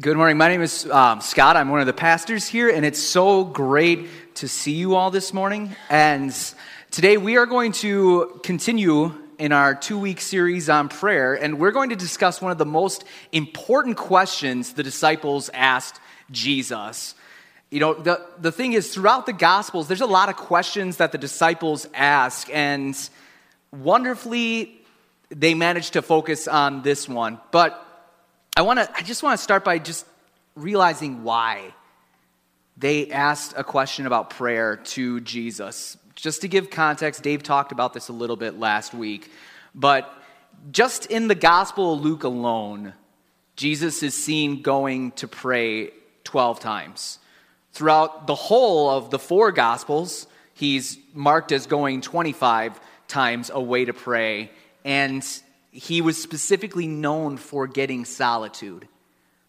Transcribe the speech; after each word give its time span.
Good 0.00 0.16
morning. 0.16 0.38
My 0.38 0.48
name 0.48 0.62
is 0.62 0.90
um, 0.90 1.20
Scott. 1.20 1.58
I'm 1.58 1.68
one 1.68 1.80
of 1.80 1.86
the 1.86 1.92
pastors 1.92 2.48
here, 2.48 2.70
and 2.70 2.86
it's 2.86 3.02
so 3.02 3.44
great 3.44 4.08
to 4.36 4.48
see 4.48 4.72
you 4.72 4.94
all 4.94 5.10
this 5.10 5.34
morning. 5.34 5.76
And 5.90 6.34
today 6.90 7.18
we 7.18 7.36
are 7.36 7.44
going 7.44 7.72
to 7.72 8.40
continue 8.42 9.12
in 9.38 9.52
our 9.52 9.74
two 9.74 9.98
week 9.98 10.22
series 10.22 10.70
on 10.70 10.88
prayer, 10.88 11.34
and 11.34 11.58
we're 11.58 11.72
going 11.72 11.90
to 11.90 11.96
discuss 11.96 12.40
one 12.40 12.50
of 12.50 12.56
the 12.56 12.64
most 12.64 13.04
important 13.32 13.98
questions 13.98 14.72
the 14.72 14.82
disciples 14.82 15.50
asked 15.52 16.00
Jesus. 16.30 17.14
You 17.70 17.80
know, 17.80 17.92
the, 17.92 18.24
the 18.38 18.52
thing 18.52 18.72
is, 18.72 18.94
throughout 18.94 19.26
the 19.26 19.34
Gospels, 19.34 19.86
there's 19.86 20.00
a 20.00 20.06
lot 20.06 20.30
of 20.30 20.36
questions 20.36 20.96
that 20.96 21.12
the 21.12 21.18
disciples 21.18 21.86
ask, 21.92 22.48
and 22.50 22.96
wonderfully, 23.70 24.80
they 25.28 25.52
managed 25.52 25.92
to 25.92 26.00
focus 26.00 26.48
on 26.48 26.80
this 26.80 27.06
one. 27.06 27.38
But 27.50 27.86
I 28.56 28.62
want 28.62 28.80
to 28.80 28.90
I 28.96 29.02
just 29.02 29.22
want 29.22 29.38
to 29.38 29.42
start 29.42 29.64
by 29.64 29.78
just 29.78 30.06
realizing 30.56 31.22
why 31.22 31.74
they 32.76 33.10
asked 33.10 33.54
a 33.56 33.64
question 33.64 34.06
about 34.06 34.30
prayer 34.30 34.76
to 34.76 35.20
Jesus. 35.20 35.96
Just 36.14 36.42
to 36.42 36.48
give 36.48 36.70
context, 36.70 37.22
Dave 37.22 37.42
talked 37.42 37.72
about 37.72 37.94
this 37.94 38.08
a 38.08 38.12
little 38.12 38.36
bit 38.36 38.58
last 38.58 38.92
week, 38.92 39.30
but 39.74 40.12
just 40.70 41.06
in 41.06 41.28
the 41.28 41.34
Gospel 41.34 41.94
of 41.94 42.00
Luke 42.00 42.24
alone, 42.24 42.92
Jesus 43.56 44.02
is 44.02 44.14
seen 44.14 44.62
going 44.62 45.12
to 45.12 45.28
pray 45.28 45.90
12 46.24 46.60
times. 46.60 47.18
Throughout 47.72 48.26
the 48.26 48.34
whole 48.34 48.90
of 48.90 49.10
the 49.10 49.18
four 49.18 49.52
Gospels, 49.52 50.26
he's 50.54 50.98
marked 51.14 51.52
as 51.52 51.66
going 51.66 52.00
25 52.00 52.80
times 53.08 53.50
away 53.50 53.84
to 53.84 53.92
pray. 53.92 54.50
And 54.84 55.24
he 55.70 56.00
was 56.00 56.20
specifically 56.20 56.86
known 56.86 57.36
for 57.36 57.66
getting 57.66 58.04
solitude. 58.04 58.88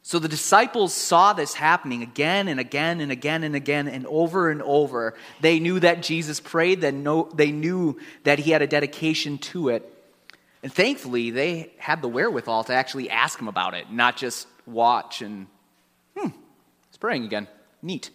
So 0.03 0.17
the 0.17 0.27
disciples 0.27 0.93
saw 0.93 1.33
this 1.33 1.53
happening 1.53 2.01
again 2.01 2.47
and 2.47 2.59
again 2.59 3.01
and 3.01 3.11
again 3.11 3.43
and 3.43 3.55
again 3.55 3.87
and 3.87 4.05
over 4.07 4.49
and 4.49 4.61
over. 4.63 5.15
They 5.41 5.59
knew 5.59 5.79
that 5.79 6.01
Jesus 6.01 6.39
prayed, 6.39 6.81
they 6.81 6.91
knew 6.91 7.99
that 8.23 8.39
he 8.39 8.51
had 8.51 8.61
a 8.61 8.67
dedication 8.67 9.37
to 9.39 9.69
it. 9.69 9.87
And 10.63 10.71
thankfully, 10.71 11.31
they 11.31 11.71
had 11.77 12.01
the 12.01 12.07
wherewithal 12.07 12.65
to 12.65 12.73
actually 12.73 13.09
ask 13.09 13.39
him 13.39 13.47
about 13.47 13.73
it, 13.73 13.91
not 13.91 14.17
just 14.17 14.47
watch 14.65 15.21
and, 15.21 15.47
hmm, 16.15 16.29
he's 16.89 16.97
praying 16.99 17.25
again. 17.25 17.47
Neat. 17.81 18.11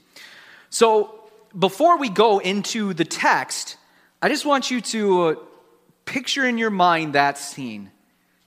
So 0.70 1.28
before 1.56 1.98
we 1.98 2.08
go 2.08 2.38
into 2.38 2.94
the 2.94 3.04
text, 3.04 3.76
I 4.22 4.28
just 4.28 4.44
want 4.46 4.70
you 4.70 4.80
to 4.80 5.41
picture 6.04 6.44
in 6.44 6.58
your 6.58 6.70
mind 6.70 7.14
that 7.14 7.38
scene. 7.38 7.91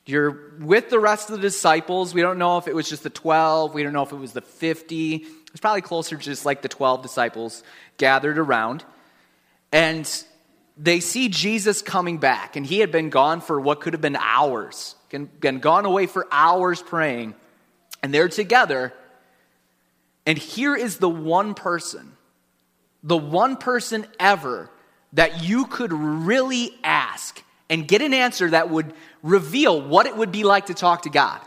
You're 0.09 0.55
with 0.59 0.89
the 0.89 0.99
rest 0.99 1.29
of 1.29 1.35
the 1.35 1.41
disciples. 1.41 2.15
We 2.15 2.21
don't 2.21 2.39
know 2.39 2.57
if 2.57 2.67
it 2.67 2.73
was 2.73 2.89
just 2.89 3.03
the 3.03 3.11
12, 3.11 3.75
we 3.75 3.83
don't 3.83 3.93
know 3.93 4.02
if 4.02 4.11
it 4.11 4.16
was 4.16 4.33
the 4.33 4.41
50. 4.41 5.16
It's 5.51 5.59
probably 5.59 5.81
closer 5.81 6.17
to 6.17 6.23
just 6.23 6.47
like 6.47 6.63
the 6.63 6.67
12 6.67 7.03
disciples 7.03 7.61
gathered 7.97 8.39
around. 8.39 8.83
And 9.71 10.11
they 10.77 10.99
see 10.99 11.29
Jesus 11.29 11.83
coming 11.83 12.17
back, 12.17 12.55
and 12.55 12.66
he 12.66 12.79
had 12.79 12.91
been 12.91 13.11
gone 13.11 13.39
for 13.39 13.61
what 13.61 13.81
could 13.81 13.93
have 13.93 14.01
been 14.01 14.16
hours, 14.16 14.95
been 15.11 15.59
gone 15.59 15.85
away 15.85 16.07
for 16.07 16.27
hours 16.31 16.81
praying. 16.81 17.35
And 18.01 18.11
they're 18.11 18.29
together. 18.29 18.94
And 20.25 20.39
here 20.39 20.75
is 20.75 20.97
the 20.97 21.09
one 21.09 21.53
person, 21.53 22.13
the 23.03 23.17
one 23.17 23.57
person 23.57 24.07
ever 24.19 24.71
that 25.13 25.44
you 25.44 25.67
could 25.67 25.94
really 25.94 26.71
ask 26.83 27.44
and 27.70 27.88
get 27.88 28.02
an 28.02 28.14
answer 28.14 28.50
that 28.50 28.70
would 28.70 28.94
reveal 29.22 29.81
what 29.81 30.06
it 30.06 30.17
would 30.17 30.31
be 30.31 30.44
like 30.44 30.67
to 30.67 30.73
talk 30.73 31.03
to 31.03 31.09
God. 31.09 31.39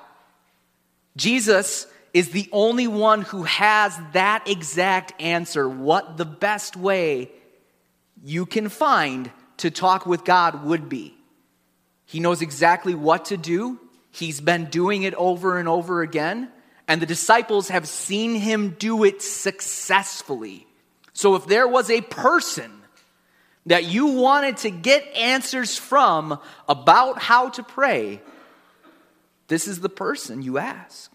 Jesus 1.17 1.87
is 2.15 2.31
the 2.31 2.49
only 2.53 2.87
one 2.87 3.23
who 3.23 3.43
has 3.45 3.99
that 4.13 4.49
exact 4.49 5.21
answer, 5.21 5.69
what 5.69 6.17
the 6.17 6.25
best 6.25 6.77
way 6.77 7.31
you 8.23 8.47
can 8.47 8.69
find 8.69 9.31
to 9.59 9.71
talk 9.71 10.07
with 10.07 10.25
God 10.25 10.65
would 10.65 10.89
be. 10.89 11.15
He 12.05 12.21
knows 12.21 12.43
exactly 12.43 12.95
what 12.95 13.27
to 13.27 13.37
do. 13.37 13.81
He's 14.11 14.41
been 14.41 14.67
doing 14.67 15.03
it 15.05 15.15
over 15.15 15.59
and 15.59 15.69
over 15.69 16.03
again, 16.03 16.51
and 16.87 17.01
the 17.01 17.07
disciples 17.07 17.69
have 17.69 17.89
seen 17.89 18.35
him 18.35 18.77
do 18.79 19.05
it 19.05 19.23
successfully. 19.23 20.67
So 21.15 21.35
if 21.35 21.47
there 21.47 21.67
was 21.67 21.89
a 21.91 22.03
person 22.03 22.82
that 23.67 23.85
you 23.85 24.07
wanted 24.07 24.57
to 24.59 24.71
get 24.71 25.07
answers 25.15 25.79
from 25.79 26.39
about 26.69 27.21
how 27.21 27.49
to 27.51 27.63
pray, 27.63 28.21
this 29.49 29.69
is 29.69 29.81
the 29.81 29.89
person 29.89 30.43
you 30.43 30.59
ask. 30.59 31.11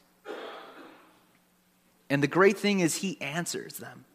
And 2.10 2.24
the 2.24 2.28
great 2.28 2.58
thing 2.58 2.80
is, 2.80 2.96
he 2.96 3.20
answers 3.22 3.78
them. 3.78 4.06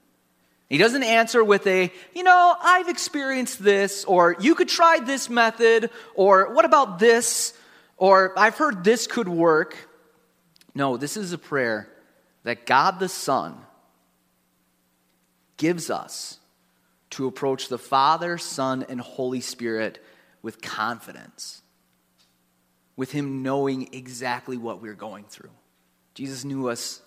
He 0.71 0.79
doesn't 0.79 1.03
answer 1.03 1.45
with 1.45 1.67
a, 1.67 1.93
you 2.15 2.23
know, 2.23 2.57
I've 2.59 2.89
experienced 2.89 3.63
this, 3.63 4.07
or 4.07 4.37
you 4.41 4.55
could 4.55 4.69
try 4.69 5.01
this 5.01 5.29
method, 5.29 5.91
or 6.15 6.55
what 6.55 6.65
about 6.65 6.99
this, 6.99 7.53
or 7.99 8.33
I've 8.39 8.57
heard 8.57 8.83
this 8.83 9.07
could 9.07 9.29
work. 9.29 9.77
No, 10.75 10.97
this 10.97 11.19
is 11.19 11.35
a 11.35 11.39
prayer 11.39 11.91
that 12.45 12.65
God 12.65 12.99
the 12.99 13.11
Son 13.11 13.59
gives 15.59 15.91
us 15.91 16.39
to 17.13 17.27
approach 17.27 17.69
the 17.69 17.79
Father, 17.79 18.39
Son, 18.39 18.85
and 18.89 19.01
Holy 19.01 19.41
Spirit 19.41 20.03
with 20.41 20.61
confidence, 20.61 21.63
with 22.97 23.13
Him 23.13 23.43
knowing 23.43 23.91
exactly 23.93 24.57
what 24.57 24.81
we're 24.81 24.95
going 24.95 25.25
through. 25.25 25.51
Jesus 26.15 26.45
knew 26.45 26.69
us 26.69 27.03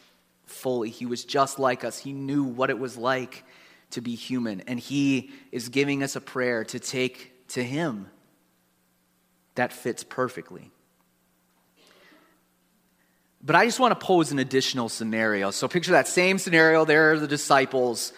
fully. 0.46 0.90
He 0.90 1.06
was 1.06 1.26
just 1.26 1.60
like 1.60 1.84
us. 1.84 1.98
He 1.98 2.14
knew 2.14 2.44
what 2.44 2.70
it 2.70 2.78
was 2.78 2.98
like 2.98 3.44
to 3.92 4.02
be 4.02 4.16
human. 4.16 4.62
And 4.62 4.80
He 4.80 5.32
is 5.52 5.70
giving 5.70 6.04
us 6.04 6.16
a 6.16 6.22
prayer 6.22 6.64
to 6.66 6.80
take 6.80 7.48
to 7.50 7.64
Him 7.64 8.08
that 9.56 9.74
fits 9.74 10.04
perfectly. 10.04 10.72
But 13.42 13.56
I 13.56 13.66
just 13.66 13.80
want 13.80 14.00
to 14.00 14.06
pose 14.06 14.32
an 14.32 14.40
additional 14.40 14.90
scenario. 14.90 15.52
So 15.52 15.68
picture 15.68 15.92
that 15.92 16.08
same 16.08 16.38
scenario. 16.38 16.84
There 16.86 17.14
are 17.14 17.20
the 17.20 17.28
disciples. 17.28 18.12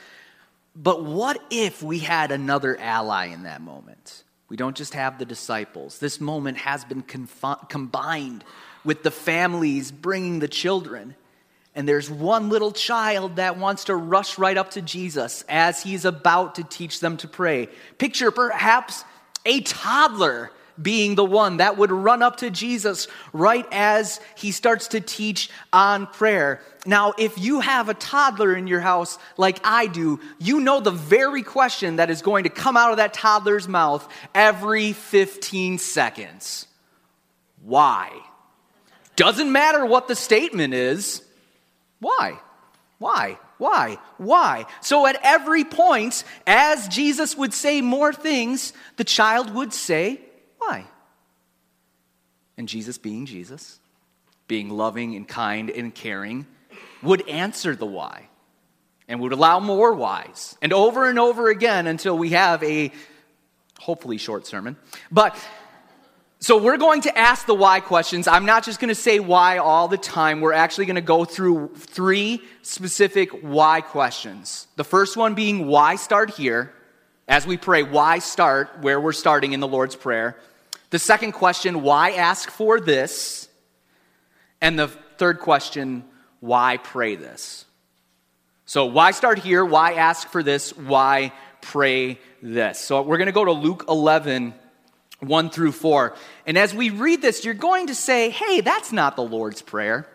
But 0.80 1.04
what 1.04 1.42
if 1.50 1.82
we 1.82 1.98
had 1.98 2.32
another 2.32 2.78
ally 2.80 3.28
in 3.28 3.44
that 3.44 3.62
moment? 3.62 4.24
We 4.48 4.58
don't 4.58 4.78
just 4.78 4.94
have 4.94 5.18
the 5.18 5.26
disciples. 5.26 5.98
This 5.98 6.22
moment 6.22 6.60
has 6.60 6.86
been 6.86 7.02
confi- 7.02 7.68
combined 7.68 8.44
with 8.86 9.02
the 9.02 9.10
families 9.10 9.92
bringing 9.92 10.38
the 10.38 10.48
children. 10.48 11.16
And 11.74 11.90
there's 11.90 12.12
one 12.12 12.50
little 12.50 12.72
child 12.72 13.38
that 13.38 13.58
wants 13.58 13.86
to 13.86 13.96
rush 13.96 14.38
right 14.38 14.56
up 14.56 14.72
to 14.72 14.82
Jesus 14.84 15.44
as 15.50 15.82
he's 15.82 16.06
about 16.06 16.56
to 16.56 16.64
teach 16.64 17.00
them 17.00 17.18
to 17.18 17.28
pray. 17.28 17.70
Picture 17.98 18.30
perhaps 18.30 19.04
a 19.46 19.62
toddler 19.62 20.52
being 20.82 21.16
the 21.16 21.26
one 21.26 21.58
that 21.58 21.78
would 21.78 21.92
run 21.92 22.22
up 22.22 22.38
to 22.38 22.50
Jesus 22.50 23.08
right 23.34 23.66
as 23.72 24.20
he 24.36 24.52
starts 24.52 24.90
to 24.90 25.02
teach 25.02 25.50
on 25.74 26.08
prayer. 26.08 26.62
Now, 26.86 27.14
if 27.18 27.38
you 27.38 27.60
have 27.60 27.90
a 27.90 27.94
toddler 27.94 28.56
in 28.56 28.68
your 28.68 28.80
house 28.80 29.18
like 29.36 29.60
I 29.64 29.88
do, 29.88 30.20
you 30.40 30.60
know 30.60 30.80
the 30.80 30.92
very 30.92 31.44
question 31.44 31.98
that 31.98 32.10
is 32.10 32.22
going 32.22 32.44
to 32.44 32.50
come 32.50 32.78
out 32.78 32.92
of 32.92 32.98
that 32.98 33.14
toddler's 33.14 33.68
mouth 33.68 34.08
every 34.34 34.94
15 34.94 35.80
seconds 35.80 36.68
Why? 37.64 38.12
Doesn't 39.16 39.52
matter 39.52 39.86
what 39.86 40.08
the 40.08 40.16
statement 40.16 40.76
is. 40.76 41.24
Why? 42.00 42.40
Why? 43.00 43.40
Why? 43.58 43.98
Why? 44.18 44.66
So 44.82 45.08
at 45.08 45.20
every 45.24 45.64
point, 45.64 46.24
as 46.46 46.88
Jesus 46.88 47.36
would 47.36 47.54
say 47.54 47.82
more 47.82 48.14
things, 48.14 48.74
the 48.98 49.04
child 49.04 49.54
would 49.54 49.74
say, 49.74 50.22
why? 50.68 50.86
And 52.58 52.68
Jesus, 52.68 52.98
being 52.98 53.26
Jesus, 53.26 53.80
being 54.48 54.70
loving 54.70 55.16
and 55.16 55.28
kind 55.28 55.70
and 55.70 55.94
caring, 55.94 56.48
would 57.02 57.28
answer 57.30 57.76
the 57.76 57.86
why 57.86 58.28
and 59.08 59.20
would 59.20 59.32
allow 59.32 59.60
more 59.60 59.94
whys 59.94 60.58
and 60.62 60.74
over 60.74 61.10
and 61.10 61.20
over 61.20 61.50
again 61.50 61.88
until 61.88 62.18
we 62.18 62.32
have 62.32 62.64
a 62.64 62.92
hopefully 63.80 64.18
short 64.18 64.48
sermon. 64.48 64.76
But 65.12 65.38
so 66.40 66.58
we're 66.58 66.78
going 66.78 67.02
to 67.02 67.18
ask 67.18 67.46
the 67.46 67.56
why 67.56 67.80
questions. 67.80 68.28
I'm 68.28 68.46
not 68.46 68.64
just 68.64 68.80
going 68.80 68.90
to 68.90 68.96
say 68.96 69.20
why 69.20 69.58
all 69.58 69.88
the 69.88 69.98
time. 69.98 70.42
We're 70.42 70.54
actually 70.54 70.86
going 70.86 70.96
to 70.96 71.02
go 71.02 71.26
through 71.26 71.70
three 71.76 72.42
specific 72.62 73.30
why 73.42 73.82
questions. 73.82 74.68
The 74.76 74.84
first 74.84 75.16
one 75.18 75.36
being 75.36 75.68
why 75.68 75.96
start 75.96 76.32
here? 76.32 76.74
As 77.28 77.46
we 77.46 77.58
pray, 77.58 77.84
why 77.84 78.20
start 78.20 78.80
where 78.82 79.02
we're 79.02 79.12
starting 79.12 79.54
in 79.54 79.60
the 79.60 79.68
Lord's 79.68 79.96
Prayer? 79.96 80.38
The 80.90 81.00
second 81.00 81.34
question, 81.34 81.82
why 81.82 82.12
ask 82.12 82.50
for 82.50 82.80
this? 82.80 83.50
And 84.62 84.80
the 84.80 84.88
third 84.88 85.40
question, 85.40 86.06
why 86.40 86.78
pray 86.78 87.16
this? 87.16 87.66
So, 88.66 88.86
why 88.86 89.12
start 89.12 89.40
here? 89.40 89.64
Why 89.64 89.94
ask 89.94 90.28
for 90.30 90.44
this? 90.44 90.76
Why 90.76 91.32
pray 91.62 92.20
this? 92.42 92.80
So, 92.80 93.02
we're 93.02 93.18
going 93.18 93.28
to 93.28 93.34
go 93.34 93.46
to 93.46 93.52
Luke 93.52 93.86
11, 93.88 94.54
1 95.20 95.50
through 95.50 95.72
4. 95.72 96.16
And 96.46 96.58
as 96.58 96.74
we 96.74 96.90
read 96.90 97.22
this, 97.22 97.46
you're 97.46 97.54
going 97.54 97.88
to 97.88 97.96
say, 97.96 98.30
hey, 98.30 98.62
that's 98.62 98.92
not 98.92 99.16
the 99.16 99.24
Lord's 99.24 99.62
Prayer. 99.62 100.08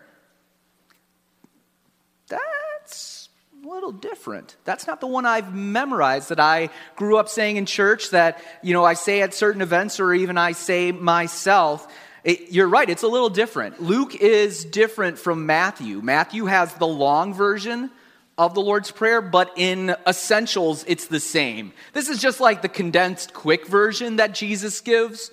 Little 3.73 3.91
different. 3.91 4.55
That's 4.63 4.87
not 4.87 5.01
the 5.01 5.07
one 5.07 5.25
I've 5.25 5.53
memorized 5.53 6.29
that 6.29 6.39
I 6.39 6.69
grew 6.95 7.17
up 7.17 7.27
saying 7.27 7.57
in 7.57 7.65
church 7.65 8.11
that, 8.11 8.41
you 8.61 8.73
know, 8.73 8.83
I 8.83 8.93
say 8.93 9.21
at 9.21 9.33
certain 9.33 9.61
events 9.61 9.99
or 9.99 10.13
even 10.13 10.37
I 10.37 10.51
say 10.51 10.91
myself. 10.91 11.87
It, 12.23 12.51
you're 12.51 12.67
right, 12.67 12.89
it's 12.89 13.03
a 13.03 13.07
little 13.07 13.29
different. 13.29 13.81
Luke 13.81 14.15
is 14.15 14.63
different 14.63 15.19
from 15.19 15.45
Matthew. 15.45 16.01
Matthew 16.01 16.45
has 16.45 16.73
the 16.75 16.87
long 16.87 17.33
version 17.33 17.89
of 18.37 18.53
the 18.53 18.61
Lord's 18.61 18.91
Prayer, 18.91 19.21
but 19.21 19.51
in 19.57 19.95
essentials, 20.07 20.85
it's 20.87 21.07
the 21.07 21.19
same. 21.19 21.73
This 21.93 22.09
is 22.09 22.19
just 22.19 22.39
like 22.39 22.61
the 22.61 22.69
condensed, 22.69 23.33
quick 23.33 23.67
version 23.67 24.17
that 24.17 24.33
Jesus 24.33 24.81
gives. 24.81 25.31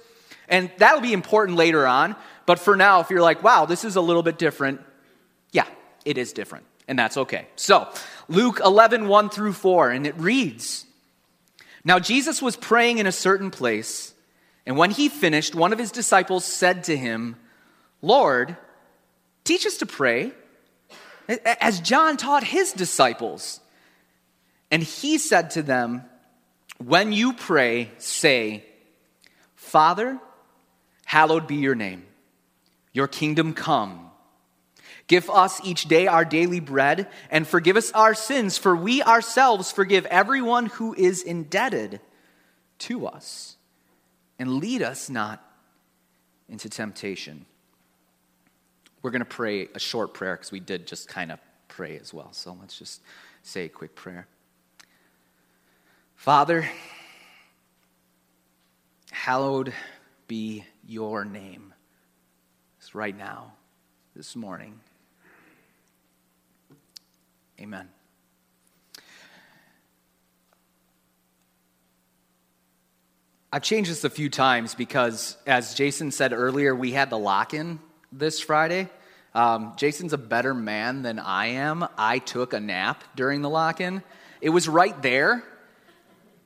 And 0.48 0.70
that'll 0.78 1.00
be 1.00 1.12
important 1.12 1.56
later 1.56 1.86
on. 1.86 2.16
But 2.44 2.58
for 2.58 2.76
now, 2.76 3.00
if 3.00 3.10
you're 3.10 3.22
like, 3.22 3.42
wow, 3.42 3.66
this 3.66 3.84
is 3.84 3.96
a 3.96 4.00
little 4.00 4.22
bit 4.22 4.38
different, 4.38 4.80
yeah, 5.52 5.66
it 6.04 6.18
is 6.18 6.32
different. 6.32 6.66
And 6.88 6.98
that's 6.98 7.16
okay. 7.16 7.46
So, 7.54 7.88
Luke 8.30 8.60
11, 8.64 9.08
1 9.08 9.28
through 9.30 9.52
4, 9.52 9.90
and 9.90 10.06
it 10.06 10.16
reads 10.16 10.86
Now 11.84 11.98
Jesus 11.98 12.40
was 12.40 12.56
praying 12.56 12.98
in 12.98 13.06
a 13.06 13.12
certain 13.12 13.50
place, 13.50 14.14
and 14.64 14.76
when 14.76 14.92
he 14.92 15.08
finished, 15.08 15.56
one 15.56 15.72
of 15.72 15.80
his 15.80 15.90
disciples 15.90 16.44
said 16.44 16.84
to 16.84 16.96
him, 16.96 17.34
Lord, 18.00 18.56
teach 19.42 19.66
us 19.66 19.78
to 19.78 19.86
pray 19.86 20.32
as 21.44 21.80
John 21.80 22.16
taught 22.16 22.44
his 22.44 22.72
disciples. 22.72 23.60
And 24.70 24.82
he 24.82 25.18
said 25.18 25.50
to 25.50 25.62
them, 25.62 26.04
When 26.78 27.12
you 27.12 27.32
pray, 27.32 27.90
say, 27.98 28.64
Father, 29.56 30.20
hallowed 31.04 31.48
be 31.48 31.56
your 31.56 31.74
name, 31.74 32.04
your 32.92 33.08
kingdom 33.08 33.54
come. 33.54 34.09
Give 35.10 35.28
us 35.28 35.60
each 35.64 35.86
day 35.86 36.06
our 36.06 36.24
daily 36.24 36.60
bread, 36.60 37.08
and 37.30 37.44
forgive 37.44 37.76
us 37.76 37.90
our 37.90 38.14
sins, 38.14 38.56
for 38.56 38.76
we 38.76 39.02
ourselves 39.02 39.72
forgive 39.72 40.06
everyone 40.06 40.66
who 40.66 40.94
is 40.94 41.22
indebted 41.22 42.00
to 42.78 43.08
us. 43.08 43.56
And 44.38 44.58
lead 44.58 44.82
us 44.82 45.10
not 45.10 45.44
into 46.48 46.68
temptation 46.68 47.46
we're 49.02 49.10
going 49.10 49.20
to 49.20 49.24
pray 49.24 49.68
a 49.74 49.78
short 49.78 50.14
prayer 50.14 50.36
because 50.36 50.52
we 50.52 50.60
did 50.60 50.86
just 50.86 51.08
kind 51.08 51.32
of 51.32 51.38
pray 51.68 51.98
as 51.98 52.12
well. 52.12 52.32
So 52.32 52.56
let's 52.60 52.78
just 52.78 53.00
say 53.42 53.64
a 53.64 53.68
quick 53.68 53.94
prayer. 53.94 54.26
Father, 56.16 56.68
hallowed 59.10 59.72
be 60.28 60.64
your 60.86 61.24
name. 61.24 61.72
It's 62.78 62.94
right 62.94 63.16
now, 63.16 63.52
this 64.14 64.36
morning. 64.36 64.80
Amen. 67.60 67.88
I've 73.52 73.62
changed 73.62 73.90
this 73.90 74.04
a 74.04 74.10
few 74.10 74.30
times 74.30 74.74
because, 74.74 75.36
as 75.46 75.74
Jason 75.74 76.10
said 76.10 76.32
earlier, 76.32 76.74
we 76.74 76.92
had 76.92 77.10
the 77.10 77.18
lock 77.18 77.52
in 77.52 77.80
this 78.12 78.40
Friday. 78.40 78.88
Um, 79.34 79.74
Jason's 79.76 80.12
a 80.12 80.18
better 80.18 80.54
man 80.54 81.02
than 81.02 81.18
I 81.18 81.46
am. 81.46 81.86
I 81.98 82.18
took 82.18 82.54
a 82.54 82.60
nap 82.60 83.04
during 83.14 83.42
the 83.42 83.50
lock 83.50 83.80
in. 83.80 84.02
It 84.40 84.50
was 84.50 84.66
right 84.66 85.00
there 85.02 85.44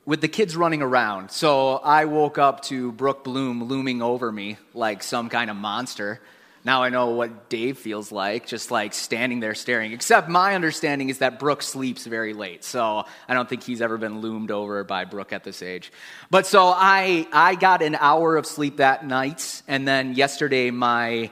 with 0.05 0.19
the 0.19 0.27
kids 0.27 0.55
running 0.57 0.81
around. 0.81 1.31
So 1.31 1.75
I 1.75 2.05
woke 2.05 2.37
up 2.37 2.61
to 2.63 2.91
Brooke 2.91 3.23
Bloom 3.23 3.63
looming 3.63 4.01
over 4.01 4.31
me 4.31 4.57
like 4.73 5.01
some 5.01 5.29
kind 5.29 5.49
of 5.49 5.55
monster. 5.55 6.19
Now 6.65 6.81
I 6.81 6.89
know 6.89 7.11
what 7.11 7.47
Dave 7.47 7.77
feels 7.77 8.11
like, 8.11 8.47
just 8.47 8.71
like 8.71 8.95
standing 8.95 9.39
there 9.39 9.53
staring. 9.53 9.91
Except 9.91 10.27
my 10.27 10.55
understanding 10.55 11.09
is 11.09 11.19
that 11.19 11.37
Brooke 11.37 11.61
sleeps 11.61 12.07
very 12.07 12.33
late, 12.33 12.63
so 12.63 13.05
I 13.27 13.33
don't 13.35 13.47
think 13.47 13.61
he's 13.61 13.83
ever 13.83 13.99
been 13.99 14.19
loomed 14.19 14.49
over 14.49 14.83
by 14.83 15.05
Brooke 15.05 15.31
at 15.31 15.43
this 15.43 15.61
age. 15.61 15.91
But 16.31 16.47
so 16.47 16.65
I, 16.75 17.27
I 17.31 17.53
got 17.53 17.83
an 17.83 17.93
hour 17.93 18.35
of 18.35 18.47
sleep 18.47 18.77
that 18.77 19.05
night, 19.05 19.61
and 19.67 19.87
then 19.87 20.15
yesterday 20.15 20.71
my 20.71 21.29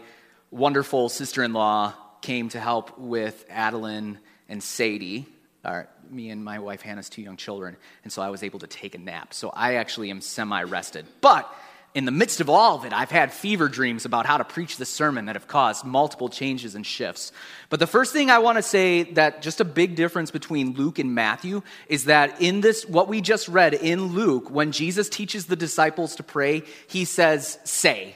wonderful 0.51 1.09
sister 1.09 1.43
in 1.43 1.53
law 1.53 1.93
came 2.21 2.49
to 2.49 2.59
help 2.59 2.99
with 2.99 3.43
Adeline 3.49 4.19
and 4.47 4.61
Sadie, 4.61 5.25
our, 5.65 5.89
me 6.11 6.29
and 6.29 6.43
my 6.43 6.59
wife 6.59 6.83
Hannah's 6.83 7.09
two 7.09 7.23
young 7.23 7.37
children, 7.37 7.75
and 8.03 8.13
so 8.13 8.21
I 8.21 8.29
was 8.29 8.43
able 8.43 8.59
to 8.59 8.67
take 8.67 8.93
a 8.93 8.99
nap. 8.99 9.33
So 9.33 9.49
I 9.49 9.75
actually 9.75 10.11
am 10.11 10.21
semi 10.21 10.61
rested. 10.61 11.07
But 11.21 11.51
in 11.95 12.05
the 12.05 12.11
midst 12.11 12.41
of 12.41 12.49
all 12.49 12.75
of 12.75 12.85
it, 12.85 12.93
I've 12.93 13.11
had 13.11 13.31
fever 13.31 13.69
dreams 13.69 14.05
about 14.05 14.25
how 14.25 14.37
to 14.37 14.43
preach 14.43 14.77
the 14.77 14.85
sermon 14.85 15.25
that 15.25 15.35
have 15.35 15.47
caused 15.47 15.85
multiple 15.85 16.27
changes 16.27 16.73
and 16.73 16.83
shifts. 16.83 17.31
But 17.69 17.79
the 17.79 17.87
first 17.87 18.13
thing 18.13 18.31
I 18.31 18.39
want 18.39 18.57
to 18.57 18.63
say 18.63 19.03
that 19.13 19.43
just 19.43 19.61
a 19.61 19.65
big 19.65 19.95
difference 19.95 20.31
between 20.31 20.73
Luke 20.73 20.97
and 20.97 21.13
Matthew 21.13 21.61
is 21.87 22.05
that 22.05 22.41
in 22.41 22.61
this, 22.61 22.83
what 22.87 23.07
we 23.07 23.21
just 23.21 23.47
read 23.47 23.75
in 23.75 24.07
Luke, 24.07 24.49
when 24.49 24.71
Jesus 24.71 25.07
teaches 25.07 25.45
the 25.45 25.55
disciples 25.55 26.15
to 26.15 26.23
pray, 26.23 26.63
he 26.87 27.05
says, 27.05 27.59
say. 27.63 28.15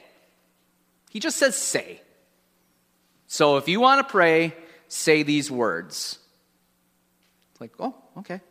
He 1.12 1.20
just 1.20 1.38
says, 1.38 1.56
say. 1.56 2.02
So 3.28 3.58
if 3.58 3.68
you 3.68 3.80
want 3.80 4.06
to 4.06 4.12
pray, 4.12 4.56
say 4.88 5.22
these 5.22 5.52
words. 5.52 6.18
It's 7.52 7.62
like, 7.62 7.74
oh, 7.80 7.94
okay. 8.18 8.42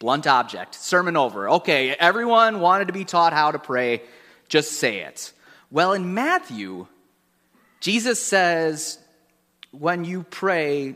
Blunt 0.00 0.26
object. 0.26 0.74
Sermon 0.74 1.16
over. 1.16 1.48
Okay, 1.50 1.90
everyone 1.90 2.60
wanted 2.60 2.86
to 2.88 2.92
be 2.92 3.04
taught 3.04 3.32
how 3.32 3.52
to 3.52 3.58
pray. 3.58 4.02
Just 4.48 4.72
say 4.72 5.00
it. 5.00 5.32
Well, 5.70 5.92
in 5.92 6.14
Matthew, 6.14 6.86
Jesus 7.80 8.22
says, 8.22 8.98
when 9.70 10.04
you 10.04 10.22
pray, 10.22 10.94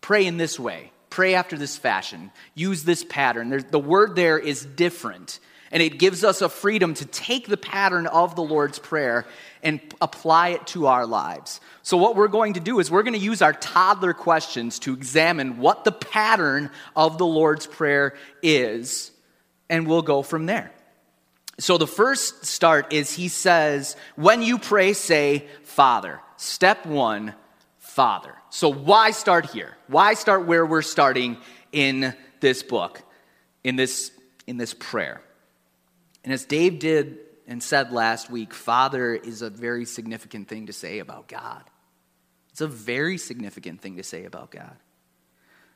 pray 0.00 0.26
in 0.26 0.36
this 0.36 0.58
way. 0.58 0.90
Pray 1.10 1.34
after 1.34 1.56
this 1.56 1.76
fashion. 1.76 2.32
Use 2.54 2.82
this 2.82 3.04
pattern. 3.04 3.48
There's, 3.48 3.64
the 3.64 3.78
word 3.78 4.16
there 4.16 4.38
is 4.38 4.64
different. 4.64 5.38
And 5.70 5.80
it 5.80 5.98
gives 5.98 6.24
us 6.24 6.42
a 6.42 6.48
freedom 6.48 6.94
to 6.94 7.04
take 7.04 7.46
the 7.46 7.56
pattern 7.56 8.06
of 8.08 8.34
the 8.34 8.42
Lord's 8.42 8.80
Prayer 8.80 9.24
and 9.62 9.80
apply 10.00 10.50
it 10.50 10.66
to 10.68 10.86
our 10.86 11.06
lives. 11.06 11.60
So, 11.82 11.96
what 11.96 12.16
we're 12.16 12.28
going 12.28 12.54
to 12.54 12.60
do 12.60 12.80
is 12.80 12.90
we're 12.90 13.02
going 13.04 13.14
to 13.14 13.24
use 13.24 13.42
our 13.42 13.52
toddler 13.52 14.12
questions 14.12 14.80
to 14.80 14.92
examine 14.92 15.58
what 15.58 15.84
the 15.84 15.92
pattern 15.92 16.70
of 16.94 17.18
the 17.18 17.26
Lord's 17.26 17.66
Prayer 17.66 18.14
is, 18.42 19.10
and 19.70 19.86
we'll 19.86 20.02
go 20.02 20.22
from 20.22 20.46
there. 20.46 20.73
So, 21.58 21.78
the 21.78 21.86
first 21.86 22.46
start 22.46 22.92
is 22.92 23.12
he 23.12 23.28
says, 23.28 23.96
When 24.16 24.42
you 24.42 24.58
pray, 24.58 24.92
say, 24.92 25.46
Father. 25.62 26.20
Step 26.36 26.84
one, 26.84 27.34
Father. 27.78 28.34
So, 28.50 28.68
why 28.68 29.12
start 29.12 29.50
here? 29.50 29.76
Why 29.86 30.14
start 30.14 30.46
where 30.46 30.66
we're 30.66 30.82
starting 30.82 31.36
in 31.70 32.14
this 32.40 32.62
book, 32.62 33.02
in 33.62 33.76
this, 33.76 34.10
in 34.46 34.56
this 34.56 34.74
prayer? 34.74 35.20
And 36.24 36.32
as 36.32 36.44
Dave 36.44 36.80
did 36.80 37.18
and 37.46 37.62
said 37.62 37.92
last 37.92 38.30
week, 38.30 38.52
Father 38.52 39.14
is 39.14 39.42
a 39.42 39.50
very 39.50 39.84
significant 39.84 40.48
thing 40.48 40.66
to 40.66 40.72
say 40.72 40.98
about 40.98 41.28
God. 41.28 41.62
It's 42.50 42.60
a 42.60 42.68
very 42.68 43.18
significant 43.18 43.80
thing 43.80 43.96
to 43.96 44.02
say 44.02 44.24
about 44.24 44.50
God. 44.50 44.76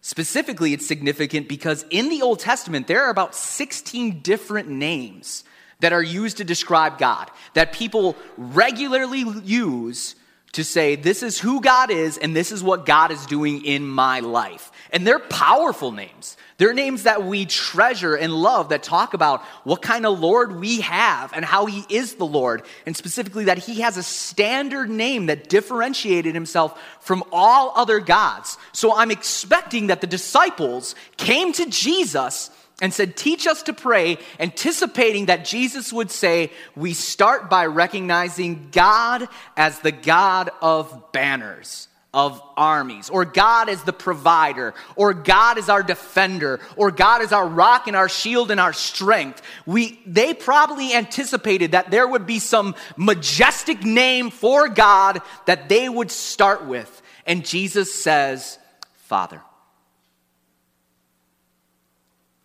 Specifically, 0.00 0.72
it's 0.72 0.86
significant 0.86 1.48
because 1.48 1.84
in 1.90 2.08
the 2.08 2.22
Old 2.22 2.38
Testament, 2.38 2.86
there 2.86 3.04
are 3.04 3.10
about 3.10 3.34
16 3.34 4.20
different 4.22 4.68
names 4.68 5.44
that 5.80 5.92
are 5.92 6.02
used 6.02 6.38
to 6.38 6.44
describe 6.44 6.98
God, 6.98 7.30
that 7.54 7.72
people 7.72 8.16
regularly 8.36 9.24
use 9.44 10.14
to 10.52 10.64
say, 10.64 10.96
this 10.96 11.22
is 11.22 11.38
who 11.38 11.60
God 11.60 11.90
is 11.90 12.18
and 12.18 12.34
this 12.34 12.52
is 12.52 12.62
what 12.62 12.86
God 12.86 13.10
is 13.10 13.26
doing 13.26 13.64
in 13.64 13.86
my 13.86 14.20
life. 14.20 14.72
And 14.90 15.06
they're 15.06 15.18
powerful 15.18 15.92
names. 15.92 16.36
They're 16.56 16.74
names 16.74 17.04
that 17.04 17.22
we 17.22 17.46
treasure 17.46 18.16
and 18.16 18.32
love 18.32 18.70
that 18.70 18.82
talk 18.82 19.14
about 19.14 19.42
what 19.62 19.82
kind 19.82 20.04
of 20.04 20.18
Lord 20.18 20.58
we 20.58 20.80
have 20.80 21.32
and 21.32 21.44
how 21.44 21.66
He 21.66 21.84
is 21.88 22.14
the 22.14 22.26
Lord, 22.26 22.62
and 22.84 22.96
specifically 22.96 23.44
that 23.44 23.58
He 23.58 23.82
has 23.82 23.96
a 23.96 24.02
standard 24.02 24.90
name 24.90 25.26
that 25.26 25.48
differentiated 25.48 26.34
Himself 26.34 26.82
from 27.00 27.22
all 27.30 27.72
other 27.76 28.00
gods. 28.00 28.58
So 28.72 28.96
I'm 28.96 29.12
expecting 29.12 29.86
that 29.86 30.00
the 30.00 30.08
disciples 30.08 30.96
came 31.16 31.52
to 31.52 31.66
Jesus 31.66 32.50
and 32.80 32.94
said, 32.94 33.16
Teach 33.16 33.46
us 33.46 33.62
to 33.64 33.72
pray, 33.72 34.18
anticipating 34.38 35.26
that 35.26 35.44
Jesus 35.44 35.92
would 35.92 36.10
say, 36.10 36.52
We 36.76 36.94
start 36.94 37.50
by 37.50 37.66
recognizing 37.66 38.68
God 38.70 39.28
as 39.56 39.78
the 39.80 39.92
God 39.92 40.50
of 40.60 41.12
banners 41.12 41.88
of 42.14 42.40
armies, 42.56 43.10
or 43.10 43.24
God 43.26 43.68
is 43.68 43.82
the 43.82 43.92
provider, 43.92 44.72
or 44.96 45.12
God 45.12 45.58
is 45.58 45.68
our 45.68 45.82
defender, 45.82 46.58
or 46.74 46.90
God 46.90 47.20
is 47.20 47.32
our 47.32 47.46
rock 47.46 47.86
and 47.86 47.94
our 47.94 48.08
shield 48.08 48.50
and 48.50 48.58
our 48.58 48.72
strength. 48.72 49.42
We, 49.66 50.00
they 50.06 50.32
probably 50.32 50.94
anticipated 50.94 51.72
that 51.72 51.90
there 51.90 52.08
would 52.08 52.26
be 52.26 52.38
some 52.38 52.74
majestic 52.96 53.84
name 53.84 54.30
for 54.30 54.68
God 54.68 55.20
that 55.44 55.68
they 55.68 55.88
would 55.88 56.10
start 56.10 56.66
with. 56.66 57.02
And 57.26 57.44
Jesus 57.44 57.94
says, 57.94 58.58
Father. 58.94 59.42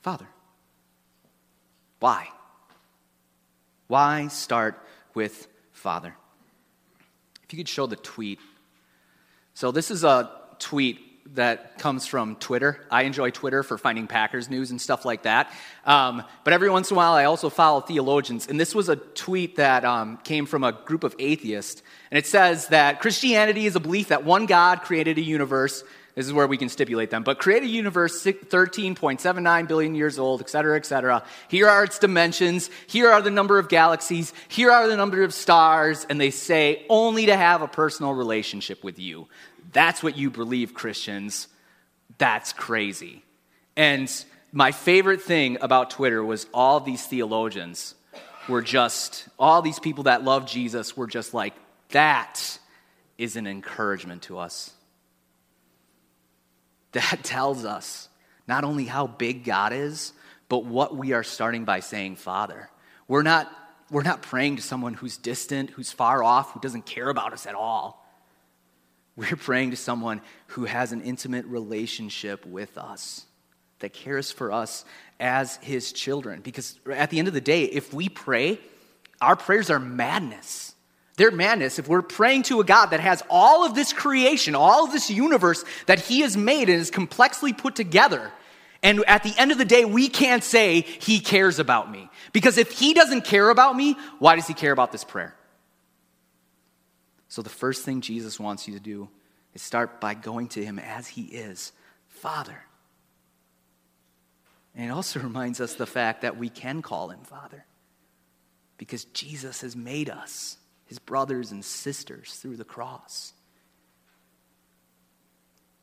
Father. 0.04 0.28
Why? 2.00 2.28
Why 3.88 4.28
start 4.28 4.80
with 5.16 5.48
Father? 5.72 6.16
If 7.44 7.54
you 7.54 7.58
could 7.58 7.68
show 7.68 7.88
the 7.88 7.96
tweet 7.96 8.40
so, 9.54 9.72
this 9.72 9.92
is 9.92 10.04
a 10.04 10.32
tweet 10.60 11.00
that 11.34 11.80
comes 11.80 12.06
from 12.06 12.36
Twitter. 12.36 12.86
I 12.92 13.04
enjoy 13.04 13.32
Twitter 13.32 13.64
for 13.64 13.78
finding 13.78 14.08
Packers 14.08 14.50
news 14.50 14.72
and 14.72 14.80
stuff 14.80 15.06
like 15.06 15.24
that. 15.24 15.52
Um, 15.86 16.24
but 16.44 16.54
every 16.54 16.70
once 16.70 16.92
in 16.92 16.96
a 16.96 16.98
while, 16.98 17.14
I 17.14 17.26
also 17.26 17.50
follow 17.50 17.82
theologians. 17.82 18.48
And 18.48 18.60
this 18.60 18.76
was 18.76 18.90
a 18.90 18.96
tweet 18.96 19.56
that 19.56 19.86
um, 19.86 20.18
came 20.18 20.46
from 20.46 20.64
a 20.64 20.72
group 20.72 21.04
of 21.04 21.16
atheists. 21.20 21.82
And 22.12 22.18
it 22.18 22.28
says 22.28 22.68
that 22.68 23.00
Christianity 23.00 23.66
is 23.66 23.76
a 23.76 23.80
belief 23.80 24.10
that 24.10 24.24
one 24.24 24.46
God 24.46 24.82
created 24.82 25.18
a 25.18 25.22
universe 25.22 25.84
this 26.16 26.28
is 26.28 26.34
where 26.34 26.46
we 26.46 26.58
can 26.58 26.70
stipulate 26.70 27.10
them. 27.10 27.24
But 27.24 27.40
create 27.40 27.64
a 27.64 27.68
universe 27.68 28.24
13.79 28.24 29.68
billion 29.68 29.96
years 29.96 30.20
old, 30.20 30.42
et 30.42 30.50
cetera, 30.50 30.78
et 30.78 30.86
cetera. 30.86 31.24
Here 31.48 31.68
are 31.68 31.84
its 31.84 31.98
dimensions. 31.98 32.70
Here 32.86 33.10
are 33.10 33.22
the 33.22 33.32
number 33.32 33.58
of 33.58 33.68
galaxies. 33.68 34.32
Here 34.48 34.72
are 34.72 34.88
the 34.88 34.96
number 34.96 35.24
of 35.24 35.34
stars. 35.34 36.06
And 36.08 36.22
they 36.22 36.30
say 36.30 36.86
only 36.88 37.26
to 37.26 37.36
have 37.36 37.64
a 37.64 37.68
personal 37.68 38.14
relationship 38.14 38.84
with 38.84 39.00
you. 39.00 39.28
That's 39.74 40.02
what 40.02 40.18
you 40.18 40.30
believe, 40.30 40.74
Christians. 40.74 41.48
That's 42.18 42.54
crazy. 42.54 43.24
And 43.76 44.10
my 44.52 44.72
favorite 44.72 45.22
thing 45.22 45.58
about 45.62 45.90
Twitter 45.90 46.24
was 46.24 46.46
all 46.54 46.80
these 46.80 47.06
theologians 47.06 47.96
were 48.48 48.62
just, 48.62 49.28
all 49.40 49.62
these 49.62 49.80
people 49.80 50.06
that 50.06 50.24
love 50.24 50.46
Jesus 50.46 50.96
were 50.96 51.08
just 51.08 51.34
like, 51.34 51.54
that 51.90 52.60
is 53.18 53.36
an 53.36 53.48
encouragement 53.48 54.24
to 54.24 54.38
us 54.38 54.72
that 56.94 57.20
tells 57.24 57.66
us 57.66 58.08
not 58.48 58.64
only 58.64 58.86
how 58.86 59.08
big 59.08 59.44
God 59.44 59.74
is, 59.74 60.14
but 60.50 60.66
what 60.66 60.96
we 60.96 61.14
are 61.14 61.24
starting 61.24 61.66
by 61.66 61.82
saying, 61.82 62.16
Father. 62.16 62.70
We're 63.08 63.24
not, 63.24 63.52
we're 63.92 64.04
not 64.04 64.22
praying 64.22 64.56
to 64.56 64.62
someone 64.62 64.94
who's 64.94 65.18
distant, 65.18 65.72
who's 65.72 65.92
far 65.92 66.24
off, 66.24 66.54
who 66.54 66.60
doesn't 66.60 66.86
care 66.86 67.10
about 67.10 67.34
us 67.34 67.46
at 67.46 67.56
all. 67.56 68.03
We're 69.16 69.36
praying 69.36 69.72
to 69.72 69.78
someone 69.78 70.22
who 70.48 70.66
has 70.66 70.92
an 70.92 71.02
intimate 71.02 71.46
relationship 71.46 72.46
with 72.46 72.78
us, 72.78 73.26
that 73.80 73.94
cares 73.94 74.32
for 74.32 74.52
us 74.52 74.86
as 75.20 75.58
his 75.58 75.92
children. 75.92 76.42
Because 76.42 76.80
at 76.92 77.10
the 77.10 77.20
end 77.20 77.28
of 77.28 77.34
the 77.34 77.42
day, 77.42 77.66
if 77.66 77.94
we 77.94 78.10
pray, 78.10 78.60
our 79.22 79.36
prayers 79.36 79.70
are 79.70 79.80
madness. 79.80 80.74
They're 81.16 81.32
madness 81.32 81.78
if 81.78 81.88
we're 81.88 82.02
praying 82.02 82.44
to 82.44 82.60
a 82.60 82.64
God 82.64 82.88
that 82.88 83.00
has 83.00 83.22
all 83.30 83.66
of 83.66 83.76
this 83.76 83.94
creation, 83.94 84.56
all 84.56 84.86
of 84.86 84.92
this 84.92 85.12
universe 85.12 85.64
that 85.86 86.00
He 86.00 86.22
has 86.22 86.36
made 86.36 86.70
and 86.70 86.82
is 86.82 86.90
complexly 86.90 87.54
put 87.54 87.76
together. 87.76 88.32
And 88.82 89.04
at 89.08 89.24
the 89.24 89.34
end 89.38 89.52
of 89.52 89.58
the 89.60 89.66
day, 89.66 89.86
we 89.86 90.10
can't 90.10 90.44
say 90.44 90.82
He 90.82 91.20
cares 91.20 91.60
about 91.60 91.92
me. 91.92 92.10
Because 92.32 92.58
if 92.58 92.72
He 92.72 92.96
doesn't 92.96 93.26
care 93.26 93.50
about 93.50 93.76
me, 93.76 93.96
why 94.18 94.36
does 94.36 94.48
He 94.48 94.56
care 94.56 94.72
about 94.72 94.92
this 94.92 95.04
prayer? 95.04 95.36
So 97.34 97.42
the 97.42 97.50
first 97.50 97.84
thing 97.84 98.02
Jesus 98.02 98.40
wants 98.40 98.68
you 98.68 98.76
to 98.76 98.80
do 98.80 99.10
is 99.56 99.64
start 99.64 100.00
by 100.00 100.14
going 100.14 100.50
to 100.50 100.64
Him 100.64 100.78
as 100.78 101.08
He 101.08 101.24
is 101.24 101.72
Father. 102.08 102.64
And 104.76 104.86
it 104.86 104.94
also 104.94 105.20
reminds 105.20 105.60
us 105.60 105.74
the 105.74 105.88
fact 105.88 106.22
that 106.22 106.38
we 106.38 106.48
can 106.48 106.84
call 106.84 107.10
Him 107.10 107.24
Father 107.24 107.66
because 108.78 109.06
Jesus 109.06 109.62
has 109.62 109.76
made 109.76 110.12
us 110.12 110.58
his 110.86 111.00
brothers 111.00 111.52
and 111.52 111.66
sisters 111.66 112.36
through 112.36 112.58
the 112.58 112.64
cross. 112.64 113.34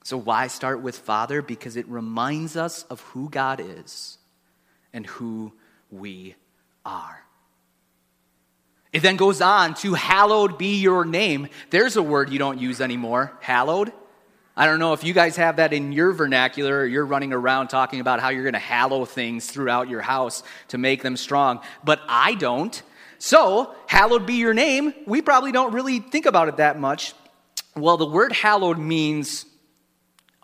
So, 0.04 0.16
why 0.16 0.47
start 0.47 0.83
with 0.83 0.97
Father? 0.97 1.42
Because 1.42 1.75
it 1.75 1.88
reminds 1.88 2.57
us 2.57 2.85
of 2.85 3.00
who 3.00 3.28
God 3.28 3.61
is 3.61 4.19
and 4.92 5.04
who 5.04 5.52
we 5.90 6.37
are. 6.85 7.25
It 8.92 9.02
then 9.02 9.16
goes 9.16 9.40
on 9.40 9.75
to 9.75 9.94
hallowed 9.94 10.59
be 10.59 10.80
your 10.80 11.04
name. 11.04 11.49
There's 11.70 11.97
a 11.97 12.02
word 12.02 12.30
you 12.30 12.38
don't 12.38 12.59
use 12.59 12.80
anymore 12.80 13.32
hallowed. 13.40 13.92
I 14.56 14.66
don't 14.66 14.80
know 14.80 14.92
if 14.92 15.04
you 15.04 15.14
guys 15.14 15.37
have 15.37 15.56
that 15.56 15.73
in 15.73 15.92
your 15.92 16.12
vernacular 16.12 16.85
you're 16.85 17.06
running 17.06 17.32
around 17.32 17.68
talking 17.68 18.00
about 18.00 18.20
how 18.20 18.30
you're 18.30 18.42
going 18.42 18.52
to 18.54 18.59
hallow 18.59 19.04
things 19.04 19.50
throughout 19.50 19.88
your 19.88 20.02
house 20.02 20.42
to 20.68 20.78
make 20.78 21.02
them 21.02 21.16
strong, 21.16 21.61
but 21.85 22.00
I 22.09 22.35
don't. 22.35 22.82
So, 23.18 23.75
hallowed 23.87 24.26
be 24.26 24.35
your 24.35 24.54
name, 24.54 24.92
we 25.06 25.23
probably 25.23 25.52
don't 25.52 25.73
really 25.73 26.00
think 26.00 26.26
about 26.26 26.49
it 26.49 26.56
that 26.56 26.78
much. 26.78 27.14
Well, 27.76 27.97
the 27.97 28.06
word 28.06 28.32
hallowed 28.32 28.78
means 28.78 29.47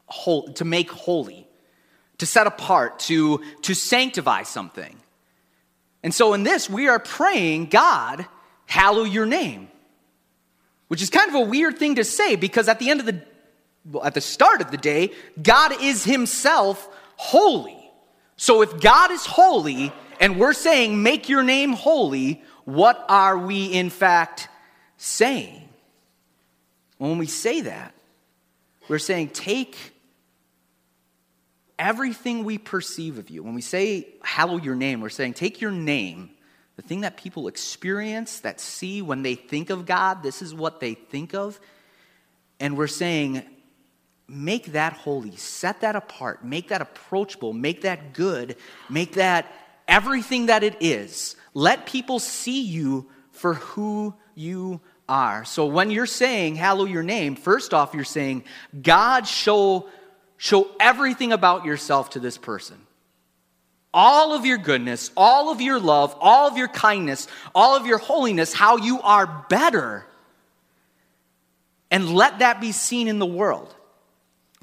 whole, 0.06 0.52
to 0.54 0.64
make 0.64 0.90
holy, 0.90 1.48
to 2.18 2.26
set 2.26 2.46
apart, 2.46 3.00
to, 3.00 3.42
to 3.62 3.74
sanctify 3.74 4.44
something. 4.44 4.96
And 6.02 6.14
so, 6.14 6.34
in 6.34 6.42
this, 6.44 6.70
we 6.70 6.88
are 6.88 6.98
praying, 6.98 7.66
God, 7.66 8.26
hallow 8.66 9.04
your 9.04 9.26
name, 9.26 9.68
which 10.88 11.02
is 11.02 11.11
kind 11.11 11.28
of 11.28 11.35
a 11.35 11.40
weird 11.40 11.78
thing 11.78 11.94
to 11.96 12.04
say 12.04 12.37
because 12.37 12.68
at 12.68 12.78
the 12.78 12.90
end 12.90 13.00
of 13.00 13.06
the 13.06 13.23
well, 13.90 14.04
at 14.04 14.14
the 14.14 14.20
start 14.20 14.61
of 14.61 14.70
the 14.70 14.76
day, 14.76 15.12
God 15.40 15.80
is 15.80 16.04
himself 16.04 16.88
holy. 17.16 17.78
So 18.37 18.62
if 18.62 18.80
God 18.80 19.11
is 19.11 19.25
holy 19.25 19.92
and 20.20 20.38
we're 20.38 20.52
saying, 20.52 21.02
make 21.02 21.28
your 21.28 21.42
name 21.42 21.73
holy, 21.73 22.42
what 22.64 23.04
are 23.08 23.38
we 23.38 23.66
in 23.66 23.90
fact 23.90 24.49
saying? 24.96 25.68
When 26.99 27.18
we 27.18 27.26
say 27.26 27.62
that, 27.62 27.94
we're 28.88 28.99
saying, 28.99 29.30
take 29.30 29.76
everything 31.78 32.44
we 32.44 32.58
perceive 32.58 33.18
of 33.18 33.30
you. 33.30 33.42
When 33.42 33.54
we 33.54 33.61
say, 33.61 34.08
hallow 34.23 34.56
your 34.56 34.75
name, 34.75 35.00
we're 35.00 35.08
saying, 35.11 35.35
take 35.35 35.61
your 35.61 35.70
name, 35.70 36.30
the 36.76 36.83
thing 36.83 37.00
that 37.00 37.16
people 37.16 37.49
experience, 37.49 38.40
that 38.40 38.61
see 38.61 39.02
when 39.02 39.23
they 39.23 39.35
think 39.35 39.71
of 39.71 39.87
God, 39.87 40.23
this 40.23 40.42
is 40.42 40.54
what 40.54 40.78
they 40.78 40.95
think 40.95 41.35
of. 41.35 41.59
And 42.61 42.76
we're 42.76 42.87
saying, 42.87 43.42
make 44.28 44.73
that 44.73 44.92
holy, 44.92 45.37
set 45.37 45.80
that 45.80 45.97
apart, 45.97 46.45
make 46.45 46.68
that 46.68 46.83
approachable, 46.83 47.52
make 47.52 47.83
that 47.83 48.12
good, 48.12 48.56
make 48.90 49.14
that 49.14 49.47
everything 49.88 50.47
that 50.47 50.62
it 50.62 50.76
is. 50.80 51.37
Let 51.54 51.87
people 51.87 52.18
see 52.18 52.62
you 52.62 53.09
for 53.30 53.54
who 53.54 54.14
you 54.35 54.80
are. 55.09 55.45
So 55.45 55.66
when 55.66 55.90
you're 55.90 56.06
saying, 56.06 56.56
hallow 56.56 56.85
your 56.85 57.02
name, 57.02 57.37
first 57.37 57.73
off, 57.73 57.95
you're 57.95 58.04
saying, 58.04 58.45
God, 58.83 59.26
show, 59.26 59.88
show 60.37 60.68
everything 60.80 61.33
about 61.33 61.64
yourself 61.64 62.11
to 62.11 62.21
this 62.21 62.37
person. 62.37 62.76
All 63.98 64.34
of 64.34 64.44
your 64.44 64.58
goodness, 64.58 65.10
all 65.16 65.50
of 65.50 65.62
your 65.62 65.80
love, 65.80 66.14
all 66.20 66.46
of 66.46 66.58
your 66.58 66.68
kindness, 66.68 67.28
all 67.54 67.74
of 67.74 67.86
your 67.86 67.96
holiness, 67.96 68.52
how 68.52 68.76
you 68.76 69.00
are 69.00 69.46
better. 69.48 70.04
And 71.90 72.14
let 72.14 72.40
that 72.40 72.60
be 72.60 72.72
seen 72.72 73.08
in 73.08 73.18
the 73.18 73.24
world. 73.24 73.74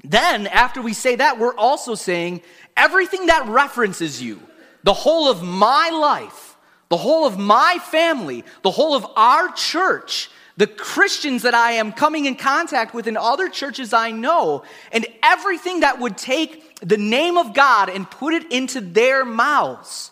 Then, 0.04 0.46
after 0.46 0.80
we 0.80 0.92
say 0.92 1.16
that, 1.16 1.40
we're 1.40 1.56
also 1.56 1.96
saying 1.96 2.42
everything 2.76 3.26
that 3.26 3.48
references 3.48 4.22
you, 4.22 4.40
the 4.84 4.92
whole 4.92 5.28
of 5.28 5.42
my 5.42 5.90
life, 5.90 6.56
the 6.88 6.96
whole 6.96 7.26
of 7.26 7.36
my 7.36 7.78
family, 7.90 8.44
the 8.62 8.70
whole 8.70 8.94
of 8.94 9.04
our 9.16 9.50
church, 9.50 10.30
the 10.56 10.68
Christians 10.68 11.42
that 11.42 11.54
I 11.54 11.72
am 11.72 11.90
coming 11.90 12.26
in 12.26 12.36
contact 12.36 12.94
with 12.94 13.08
in 13.08 13.16
other 13.16 13.48
churches 13.48 13.92
I 13.92 14.12
know, 14.12 14.62
and 14.92 15.04
everything 15.24 15.80
that 15.80 15.98
would 15.98 16.16
take 16.16 16.63
the 16.84 16.98
name 16.98 17.36
of 17.36 17.54
God 17.54 17.88
and 17.88 18.10
put 18.10 18.34
it 18.34 18.52
into 18.52 18.80
their 18.80 19.24
mouths. 19.24 20.10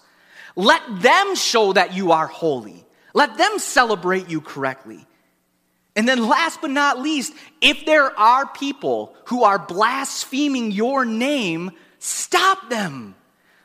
Let 0.56 0.82
them 1.00 1.34
show 1.34 1.72
that 1.72 1.94
you 1.94 2.12
are 2.12 2.26
holy. 2.26 2.84
Let 3.14 3.36
them 3.36 3.58
celebrate 3.58 4.28
you 4.28 4.40
correctly. 4.40 5.06
And 5.94 6.08
then, 6.08 6.26
last 6.26 6.62
but 6.62 6.70
not 6.70 7.00
least, 7.00 7.34
if 7.60 7.84
there 7.84 8.18
are 8.18 8.46
people 8.46 9.14
who 9.26 9.44
are 9.44 9.58
blaspheming 9.58 10.70
your 10.70 11.04
name, 11.04 11.72
stop 11.98 12.70
them. 12.70 13.14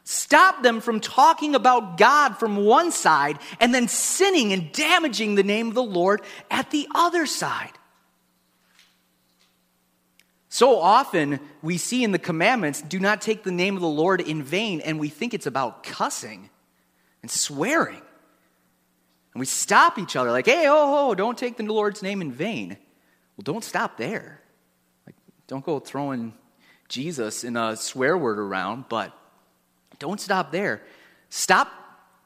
Stop 0.04 0.64
them 0.64 0.82
from 0.82 1.00
talking 1.00 1.56
about 1.56 1.98
God 1.98 2.38
from 2.38 2.66
one 2.66 2.92
side 2.92 3.40
and 3.60 3.74
then 3.74 3.88
sinning 3.88 4.54
and 4.54 4.72
damaging 4.72 5.36
the 5.36 5.44
name 5.44 5.70
of 5.70 5.74
the 5.74 5.84
Lord 5.84 6.22
at 6.52 6.72
the 6.72 6.88
other 6.96 7.26
side. 7.26 7.72
So 10.58 10.80
often 10.80 11.40
we 11.62 11.78
see 11.78 12.04
in 12.04 12.12
the 12.12 12.18
commandments, 12.18 12.82
do 12.82 13.00
not 13.00 13.22
take 13.22 13.44
the 13.44 13.52
name 13.52 13.76
of 13.76 13.82
the 13.84 13.88
Lord 13.88 14.22
in 14.22 14.42
vain, 14.42 14.82
and 14.82 15.00
we 15.00 15.08
think 15.08 15.36
it's 15.36 15.46
about 15.46 15.84
cussing 15.84 16.50
and 17.22 17.30
swearing. 17.30 18.02
And 19.36 19.40
we 19.40 19.46
stop 19.46 20.00
each 20.00 20.16
other 20.16 20.32
like, 20.32 20.48
hey, 20.48 20.66
oh, 20.68 21.10
oh, 21.10 21.14
don't 21.14 21.38
take 21.38 21.58
the 21.58 21.64
Lord's 21.64 22.02
name 22.02 22.24
in 22.24 22.32
vain. 22.32 22.70
Well, 22.70 23.44
don't 23.44 23.64
stop 23.64 23.98
there. 23.98 24.42
Like, 25.06 25.14
don't 25.46 25.64
go 25.64 25.80
throwing 25.80 26.34
Jesus 26.90 27.44
in 27.44 27.56
a 27.56 27.76
swear 27.76 28.18
word 28.18 28.40
around, 28.40 28.86
but 28.90 29.16
don't 30.00 30.20
stop 30.20 30.52
there. 30.52 30.82
Stop 31.30 31.72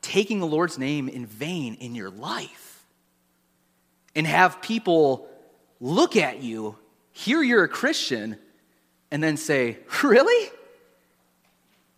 taking 0.01 0.39
the 0.39 0.47
Lord's 0.47 0.77
name 0.77 1.09
in 1.09 1.25
vain 1.25 1.73
in 1.73 1.95
your 1.95 2.09
life 2.09 2.85
and 4.15 4.25
have 4.25 4.61
people 4.61 5.27
look 5.81 6.15
at 6.15 6.41
you, 6.41 6.77
hear 7.11 7.41
you're 7.41 7.63
a 7.63 7.69
Christian, 7.69 8.37
and 9.11 9.23
then 9.23 9.37
say, 9.37 9.77
Really? 10.03 10.51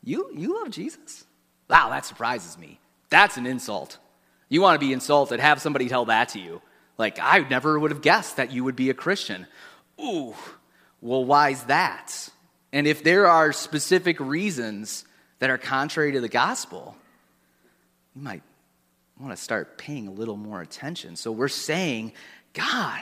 You, 0.03 0.29
you 0.35 0.59
love 0.59 0.69
Jesus? 0.69 1.25
Wow, 1.69 1.89
that 1.89 2.05
surprises 2.05 2.57
me. 2.57 2.79
That's 3.09 3.37
an 3.37 3.45
insult. 3.45 3.97
You 4.49 4.61
want 4.61 4.79
to 4.79 4.85
be 4.85 4.93
insulted, 4.93 5.39
have 5.39 5.61
somebody 5.61 5.87
tell 5.87 6.05
that 6.05 6.29
to 6.29 6.39
you. 6.39 6.61
Like, 6.97 7.19
I 7.21 7.39
never 7.39 7.79
would 7.79 7.91
have 7.91 8.01
guessed 8.01 8.37
that 8.37 8.51
you 8.51 8.63
would 8.63 8.75
be 8.75 8.89
a 8.89 8.93
Christian. 8.93 9.47
Ooh, 9.99 10.35
well, 11.01 11.23
why's 11.23 11.63
that? 11.63 12.29
And 12.71 12.85
if 12.85 13.03
there 13.03 13.27
are 13.27 13.51
specific 13.53 14.19
reasons 14.19 15.05
that 15.39 15.49
are 15.49 15.57
contrary 15.57 16.11
to 16.11 16.21
the 16.21 16.29
gospel, 16.29 16.95
you 18.15 18.21
might 18.21 18.43
want 19.19 19.35
to 19.35 19.41
start 19.41 19.77
paying 19.77 20.07
a 20.07 20.11
little 20.11 20.37
more 20.37 20.61
attention. 20.61 21.15
So 21.15 21.31
we're 21.31 21.47
saying, 21.47 22.13
God, 22.53 23.01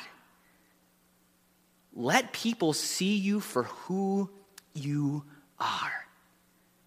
let 1.93 2.33
people 2.33 2.74
see 2.74 3.15
you 3.15 3.39
for 3.39 3.63
who 3.63 4.29
you 4.74 5.24
are. 5.60 5.91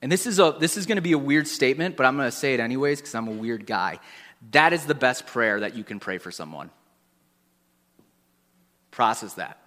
And 0.03 0.13
this 0.13 0.27
is, 0.27 0.39
a, 0.39 0.55
this 0.59 0.77
is 0.77 0.87
going 0.87 0.97
to 0.97 1.03
be 1.03 1.13
a 1.13 1.19
weird 1.19 1.49
statement, 1.49 1.97
but 1.97 2.05
I'm 2.05 2.17
going 2.17 2.29
to 2.29 2.37
say 2.37 2.55
it 2.55 2.61
anyways 2.61 3.01
because 3.01 3.15
I'm 3.15 3.29
a 3.29 3.33
weird 3.33 3.67
guy. 3.67 4.01
That 4.51 4.73
is 4.73 4.85
the 4.85 4.95
best 4.95 5.27
prayer 5.27 5.61
that 5.61 5.75
you 5.77 5.85
can 5.85 6.01
pray 6.01 6.19
for 6.19 6.31
someone. 6.31 6.71
Process 8.91 9.35
that. 9.35 9.59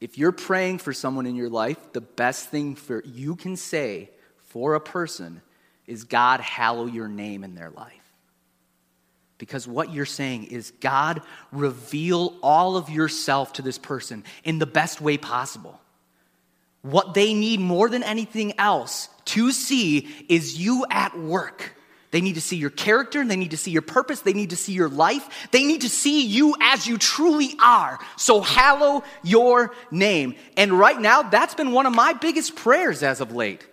If 0.00 0.18
you're 0.18 0.32
praying 0.32 0.78
for 0.78 0.92
someone 0.92 1.26
in 1.26 1.36
your 1.36 1.50
life, 1.50 1.92
the 1.92 2.00
best 2.00 2.48
thing 2.48 2.74
for 2.74 3.02
you 3.04 3.36
can 3.36 3.56
say 3.56 4.10
for 4.48 4.74
a 4.74 4.80
person 4.80 5.42
is 5.86 6.04
God 6.04 6.40
hallow 6.40 6.86
your 6.86 7.08
name 7.08 7.44
in 7.44 7.54
their 7.54 7.70
life. 7.70 7.99
Because 9.40 9.66
what 9.66 9.90
you're 9.90 10.04
saying 10.04 10.44
is, 10.44 10.70
God, 10.80 11.22
reveal 11.50 12.36
all 12.42 12.76
of 12.76 12.90
yourself 12.90 13.54
to 13.54 13.62
this 13.62 13.78
person 13.78 14.22
in 14.44 14.58
the 14.58 14.66
best 14.66 15.00
way 15.00 15.16
possible. 15.16 15.80
What 16.82 17.14
they 17.14 17.32
need 17.32 17.58
more 17.58 17.88
than 17.88 18.02
anything 18.02 18.52
else 18.58 19.08
to 19.24 19.50
see 19.50 20.08
is 20.28 20.60
you 20.60 20.84
at 20.90 21.18
work. 21.18 21.74
They 22.10 22.20
need 22.20 22.34
to 22.34 22.42
see 22.42 22.56
your 22.56 22.70
character, 22.70 23.24
they 23.24 23.36
need 23.36 23.52
to 23.52 23.56
see 23.56 23.70
your 23.70 23.82
purpose, 23.82 24.20
they 24.20 24.34
need 24.34 24.50
to 24.50 24.56
see 24.56 24.72
your 24.72 24.90
life, 24.90 25.48
they 25.52 25.64
need 25.64 25.82
to 25.82 25.88
see 25.88 26.26
you 26.26 26.54
as 26.60 26.86
you 26.86 26.98
truly 26.98 27.54
are. 27.62 27.98
So, 28.16 28.42
hallow 28.42 29.04
your 29.22 29.72
name. 29.90 30.34
And 30.58 30.72
right 30.78 31.00
now, 31.00 31.22
that's 31.22 31.54
been 31.54 31.72
one 31.72 31.86
of 31.86 31.94
my 31.94 32.12
biggest 32.12 32.56
prayers 32.56 33.02
as 33.02 33.22
of 33.22 33.32
late. 33.34 33.66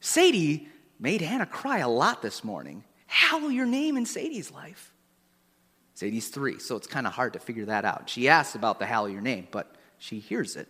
Sadie 0.00 0.68
made 1.00 1.22
Hannah 1.22 1.46
cry 1.46 1.78
a 1.78 1.88
lot 1.88 2.20
this 2.20 2.44
morning 2.44 2.84
hallow 3.14 3.48
your 3.48 3.66
name 3.66 3.96
in 3.96 4.06
Sadie's 4.06 4.50
life. 4.50 4.92
Sadie's 5.94 6.28
three, 6.28 6.58
so 6.58 6.74
it's 6.74 6.88
kind 6.88 7.06
of 7.06 7.12
hard 7.12 7.34
to 7.34 7.38
figure 7.38 7.66
that 7.66 7.84
out. 7.84 8.10
She 8.10 8.28
asks 8.28 8.56
about 8.56 8.80
the 8.80 8.86
hallow 8.86 9.06
your 9.06 9.20
name, 9.20 9.46
but 9.52 9.72
she 9.98 10.18
hears 10.18 10.56
it. 10.56 10.66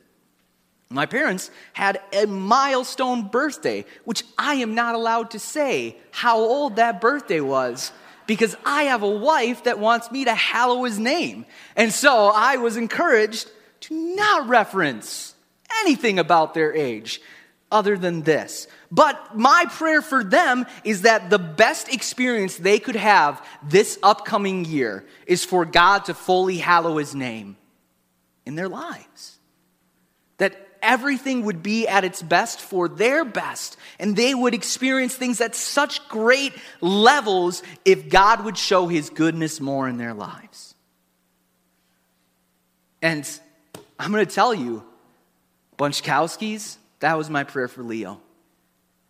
My 0.90 1.06
parents 1.06 1.50
had 1.72 2.00
a 2.12 2.26
milestone 2.26 3.28
birthday, 3.28 3.86
which 4.04 4.22
I 4.36 4.56
am 4.56 4.74
not 4.74 4.94
allowed 4.94 5.30
to 5.30 5.38
say 5.38 5.96
how 6.10 6.38
old 6.38 6.76
that 6.76 7.00
birthday 7.00 7.40
was 7.40 7.90
because 8.26 8.54
I 8.66 8.84
have 8.84 9.02
a 9.02 9.10
wife 9.10 9.64
that 9.64 9.78
wants 9.78 10.10
me 10.12 10.26
to 10.26 10.34
hallow 10.34 10.84
his 10.84 10.98
name. 10.98 11.46
And 11.74 11.92
so 11.92 12.30
I 12.34 12.58
was 12.58 12.76
encouraged 12.76 13.50
to 13.80 14.14
not 14.14 14.48
reference 14.48 15.34
anything 15.80 16.18
about 16.18 16.52
their 16.52 16.74
age 16.74 17.22
other 17.74 17.98
than 17.98 18.22
this. 18.22 18.68
But 18.92 19.36
my 19.36 19.66
prayer 19.68 20.00
for 20.00 20.22
them 20.22 20.64
is 20.84 21.02
that 21.02 21.28
the 21.28 21.40
best 21.40 21.92
experience 21.92 22.56
they 22.56 22.78
could 22.78 22.94
have 22.94 23.44
this 23.64 23.98
upcoming 24.00 24.64
year 24.64 25.04
is 25.26 25.44
for 25.44 25.64
God 25.64 26.04
to 26.04 26.14
fully 26.14 26.58
hallow 26.58 26.98
his 26.98 27.16
name 27.16 27.56
in 28.46 28.54
their 28.54 28.68
lives. 28.68 29.38
That 30.38 30.56
everything 30.80 31.44
would 31.46 31.64
be 31.64 31.88
at 31.88 32.04
its 32.04 32.22
best 32.22 32.60
for 32.60 32.88
their 32.88 33.24
best, 33.24 33.76
and 33.98 34.14
they 34.14 34.34
would 34.34 34.54
experience 34.54 35.16
things 35.16 35.40
at 35.40 35.56
such 35.56 36.06
great 36.08 36.52
levels 36.80 37.64
if 37.84 38.08
God 38.08 38.44
would 38.44 38.56
show 38.56 38.86
his 38.86 39.10
goodness 39.10 39.60
more 39.60 39.88
in 39.88 39.96
their 39.96 40.14
lives. 40.14 40.76
And 43.02 43.28
I'm 43.98 44.12
going 44.12 44.24
to 44.24 44.32
tell 44.32 44.54
you, 44.54 44.84
Bunchkowskis, 45.76 46.76
that 47.00 47.18
was 47.18 47.30
my 47.30 47.44
prayer 47.44 47.68
for 47.68 47.82
Leo. 47.82 48.20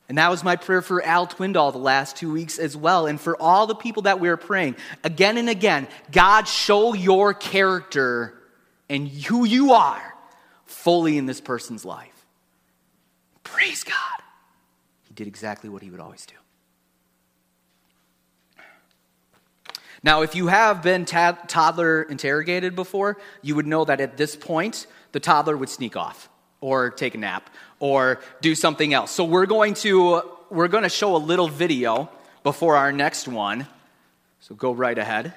And 0.09 0.19
that 0.19 0.31
was 0.31 0.45
my 0.45 0.57
prayer 0.57 0.83
for 0.83 1.03
Al 1.03 1.27
Twindall 1.27 1.73
the 1.73 1.79
last 1.79 2.17
two 2.17 2.33
weeks 2.33 2.59
as 2.59 2.77
well. 2.77 3.07
And 3.07 3.19
for 3.21 3.41
all 3.41 3.67
the 3.67 3.75
people 3.75 4.03
that 4.03 4.21
we 4.21 4.29
are 4.29 4.37
praying, 4.37 4.77
again 5.03 5.39
and 5.39 5.49
again, 5.49 5.89
God, 6.13 6.47
show 6.47 6.93
your 6.93 7.33
character 7.33 8.35
and 8.89 9.09
who 9.09 9.47
you 9.47 9.73
are 9.73 10.15
fully 10.67 11.17
in 11.17 11.25
this 11.25 11.41
person's 11.41 11.85
life. 11.85 12.27
Praise 13.45 13.83
God. 13.83 13.95
He 15.05 15.15
did 15.15 15.27
exactly 15.27 15.71
what 15.71 15.83
he 15.83 15.91
would 15.91 16.01
always 16.01 16.27
do. 16.27 16.35
Now, 20.03 20.21
if 20.21 20.35
you 20.35 20.49
have 20.49 20.83
been 20.83 21.07
toddler 21.07 22.03
interrogated 22.03 22.77
before, 22.77 23.17
you 23.41 23.55
would 23.55 23.67
know 23.67 23.87
that 23.87 24.03
at 24.03 24.19
this 24.19 24.37
point, 24.37 24.87
the 25.13 25.21
toddler 25.21 25.57
would 25.57 25.71
sneak 25.71 25.97
off 25.97 26.29
or 26.61 26.91
take 26.91 27.15
a 27.15 27.19
nap 27.19 27.49
or 27.85 28.19
do 28.41 28.55
something 28.55 28.95
else. 28.95 29.11
So 29.11 29.25
we're 29.25 29.45
going 29.45 29.75
to 29.85 30.23
we're 30.49 30.69
going 30.69 30.85
to 30.85 30.89
show 30.89 31.17
a 31.17 31.21
little 31.21 31.49
video 31.49 32.09
before 32.43 32.77
our 32.77 32.93
next 32.93 33.29
one. 33.29 33.67
So 34.41 34.55
go 34.55 34.73
right 34.73 34.97
ahead. 34.97 35.35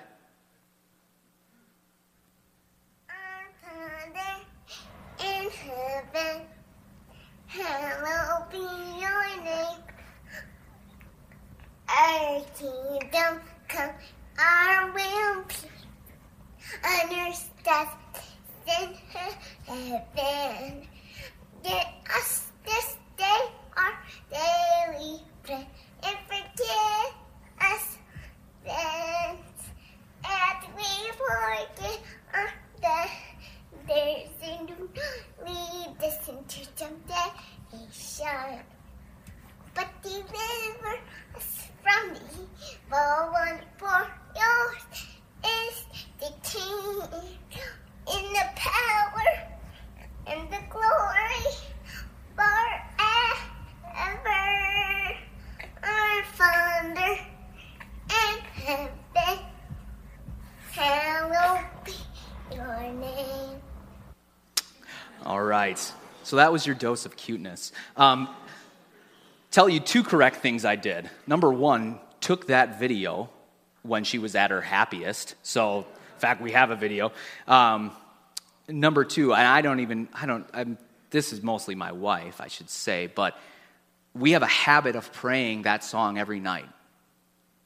Our 11.90 12.42
kingdom 12.56 13.42
come, 13.68 13.92
our 14.40 14.94
will 14.94 15.44
be 15.44 15.68
understand 16.86 17.90
in 18.68 18.94
heaven. 20.16 20.88
Get 21.64 21.88
us. 22.16 22.52
This 22.66 22.98
day 23.18 23.42
our 23.78 23.94
daily 24.30 25.22
bread. 25.46 25.68
And 26.04 26.18
forgive 26.28 27.14
us 27.62 27.98
sins 28.66 29.72
as 30.26 30.58
we 30.76 30.90
forgive 31.14 32.02
our 32.34 32.50
debtors. 32.82 34.30
And 34.44 34.68
do 34.68 34.74
not 34.96 35.48
lead 35.48 36.04
us 36.04 36.28
into 36.28 36.68
temptation, 36.76 38.60
but 39.74 39.88
deliver 40.04 41.00
us 41.36 41.68
from 41.82 42.16
evil 42.16 43.32
one. 43.32 43.60
For 43.78 44.08
yours 44.36 44.84
is 45.46 45.86
the 46.20 46.32
kingdom 46.44 47.26
in 48.14 48.24
the 48.34 48.46
power 48.56 49.57
and 50.30 50.50
the 50.50 50.60
glory 50.70 51.56
forever. 52.36 52.88
Our 55.84 56.24
Father 56.34 57.20
in 58.10 58.40
heaven, 58.56 59.40
hallowed 60.72 61.66
be 61.86 61.94
your 62.54 62.82
name. 62.94 63.62
All 65.26 65.44
right. 65.44 65.80
So 66.24 66.36
that 66.36 66.52
was 66.52 66.66
your 66.66 66.76
dose 66.76 67.06
of 67.06 67.16
cuteness. 67.16 67.72
Um, 67.96 68.28
tell 69.50 69.70
you 69.70 69.80
two 69.80 70.04
correct 70.04 70.38
things 70.38 70.66
I 70.66 70.76
did. 70.76 71.10
Number 71.26 71.52
one, 71.52 72.00
took 72.20 72.48
that 72.48 72.80
video 72.80 73.30
when 73.84 74.04
she 74.04 74.20
was 74.20 74.36
at 74.36 74.52
her 74.52 74.60
happiest. 74.60 75.36
So, 75.44 75.80
in 75.80 76.20
fact, 76.20 76.42
we 76.42 76.52
have 76.52 76.72
a 76.72 76.76
video. 76.76 77.14
Um, 77.48 77.92
number 78.68 79.06
two, 79.06 79.34
and 79.34 79.48
I 79.48 79.62
don't 79.62 79.80
even, 79.80 80.10
I 80.14 80.26
don't, 80.26 80.48
I'm, 80.54 80.78
this 81.10 81.34
is 81.34 81.42
mostly 81.42 81.76
my 81.76 81.92
wife, 81.92 82.42
I 82.42 82.48
should 82.48 82.70
say, 82.70 83.08
but 83.08 83.38
we 84.14 84.32
have 84.32 84.44
a 84.44 84.48
habit 84.48 84.96
of 84.96 85.12
praying 85.14 85.64
that 85.64 85.84
song 85.84 86.18
every 86.18 86.40
night. 86.40 86.68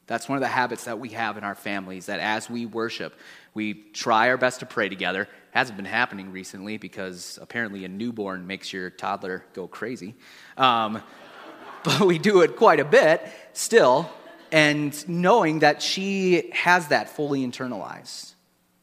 That's 0.06 0.28
one 0.28 0.36
of 0.36 0.42
the 0.42 0.48
habits 0.48 0.84
that 0.84 0.98
we 0.98 1.10
have 1.10 1.38
in 1.38 1.44
our 1.44 1.54
families 1.54 2.06
that 2.06 2.20
as 2.20 2.50
we 2.50 2.66
worship, 2.66 3.14
we 3.54 3.74
try 3.74 4.28
our 4.28 4.36
best 4.36 4.60
to 4.60 4.66
pray 4.66 4.88
together. 4.88 5.28
Hasn't 5.52 5.76
been 5.76 5.86
happening 5.86 6.32
recently 6.32 6.76
because 6.76 7.38
apparently 7.40 7.84
a 7.84 7.88
newborn 7.88 8.46
makes 8.46 8.72
your 8.72 8.90
toddler 8.90 9.44
go 9.54 9.66
crazy. 9.66 10.14
Um, 10.56 11.02
but 11.84 12.00
we 12.00 12.18
do 12.18 12.42
it 12.42 12.56
quite 12.56 12.80
a 12.80 12.84
bit 12.84 13.26
still, 13.52 14.10
and 14.50 15.08
knowing 15.08 15.60
that 15.60 15.82
she 15.82 16.50
has 16.52 16.88
that 16.88 17.08
fully 17.08 17.46
internalized, 17.46 18.34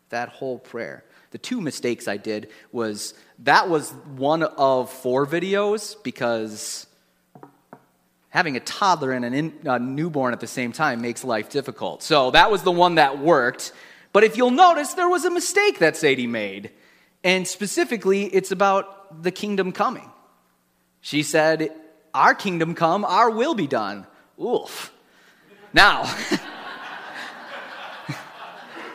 that 0.09 0.29
whole 0.29 0.57
prayer. 0.57 1.03
The 1.31 1.37
two 1.37 1.61
mistakes 1.61 2.07
I 2.07 2.17
did 2.17 2.49
was 2.71 3.13
that 3.39 3.69
was 3.69 3.91
one 4.15 4.43
of 4.43 4.91
four 4.91 5.27
videos 5.27 5.95
because 6.03 6.87
having 8.29 8.55
a 8.55 8.59
toddler 8.59 9.11
and 9.11 9.25
in, 9.25 9.53
a 9.65 9.79
newborn 9.79 10.33
at 10.33 10.39
the 10.39 10.47
same 10.47 10.71
time 10.71 11.01
makes 11.01 11.23
life 11.23 11.49
difficult. 11.49 12.01
So 12.03 12.31
that 12.31 12.49
was 12.49 12.63
the 12.63 12.71
one 12.71 12.95
that 12.95 13.19
worked. 13.19 13.73
But 14.11 14.23
if 14.23 14.37
you'll 14.37 14.51
notice, 14.51 14.93
there 14.93 15.09
was 15.09 15.25
a 15.25 15.31
mistake 15.31 15.79
that 15.79 15.95
Sadie 15.97 16.27
made. 16.27 16.71
And 17.23 17.47
specifically, 17.47 18.25
it's 18.25 18.51
about 18.51 19.23
the 19.23 19.31
kingdom 19.31 19.71
coming. 19.71 20.09
She 21.01 21.23
said, 21.23 21.71
Our 22.13 22.33
kingdom 22.33 22.75
come, 22.75 23.05
our 23.05 23.29
will 23.29 23.55
be 23.55 23.67
done. 23.67 24.07
Oof. 24.41 24.93
Now, 25.73 26.01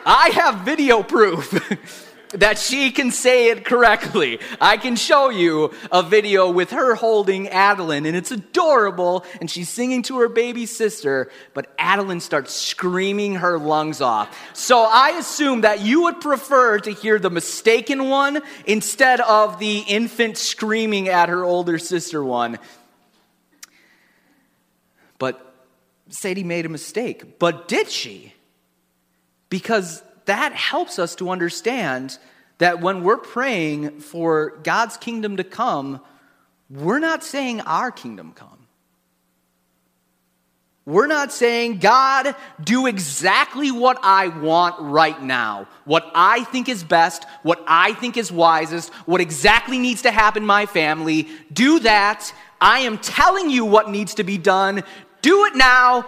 I 0.05 0.29
have 0.33 0.65
video 0.65 1.01
proof 1.03 1.51
that 2.33 2.57
she 2.57 2.91
can 2.91 3.11
say 3.11 3.49
it 3.49 3.65
correctly. 3.65 4.39
I 4.59 4.77
can 4.77 4.95
show 4.95 5.29
you 5.29 5.73
a 5.91 6.03
video 6.03 6.49
with 6.49 6.71
her 6.71 6.95
holding 6.95 7.47
Adeline, 7.49 8.05
and 8.05 8.15
it's 8.15 8.31
adorable, 8.31 9.25
and 9.39 9.49
she's 9.49 9.69
singing 9.69 10.03
to 10.03 10.19
her 10.19 10.29
baby 10.29 10.65
sister, 10.65 11.31
but 11.53 11.73
Adeline 11.77 12.19
starts 12.19 12.53
screaming 12.53 13.35
her 13.35 13.57
lungs 13.57 14.01
off. 14.01 14.37
So 14.53 14.79
I 14.79 15.11
assume 15.19 15.61
that 15.61 15.81
you 15.81 16.03
would 16.03 16.21
prefer 16.21 16.79
to 16.79 16.91
hear 16.91 17.19
the 17.19 17.29
mistaken 17.29 18.09
one 18.09 18.41
instead 18.65 19.21
of 19.21 19.59
the 19.59 19.79
infant 19.79 20.37
screaming 20.37 21.07
at 21.09 21.29
her 21.29 21.43
older 21.43 21.77
sister 21.77 22.23
one. 22.23 22.57
But 25.17 25.53
Sadie 26.09 26.43
made 26.43 26.65
a 26.65 26.69
mistake. 26.69 27.39
But 27.39 27.67
did 27.67 27.89
she? 27.89 28.33
Because 29.49 30.03
that 30.25 30.53
helps 30.53 30.99
us 30.99 31.15
to 31.15 31.29
understand 31.29 32.17
that 32.57 32.81
when 32.81 33.03
we're 33.03 33.17
praying 33.17 33.99
for 33.99 34.57
God's 34.63 34.97
kingdom 34.97 35.37
to 35.37 35.43
come, 35.43 36.01
we're 36.69 36.99
not 36.99 37.23
saying 37.23 37.61
our 37.61 37.91
kingdom 37.91 38.33
come. 38.33 38.49
We're 40.87 41.07
not 41.07 41.31
saying, 41.31 41.79
God, 41.79 42.35
do 42.63 42.85
exactly 42.85 43.71
what 43.71 43.97
I 44.03 44.27
want 44.27 44.75
right 44.79 45.19
now, 45.19 45.67
what 45.83 46.11
I 46.13 46.43
think 46.45 46.69
is 46.69 46.83
best, 46.83 47.25
what 47.41 47.63
I 47.65 47.93
think 47.93 48.17
is 48.17 48.31
wisest, 48.31 48.93
what 49.07 49.19
exactly 49.19 49.79
needs 49.79 50.03
to 50.03 50.11
happen 50.11 50.43
in 50.43 50.47
my 50.47 50.67
family. 50.67 51.27
Do 51.51 51.79
that. 51.79 52.31
I 52.61 52.79
am 52.81 52.99
telling 52.99 53.49
you 53.49 53.65
what 53.65 53.89
needs 53.89 54.15
to 54.15 54.23
be 54.23 54.37
done. 54.37 54.83
Do 55.23 55.45
it 55.45 55.55
now. 55.55 56.05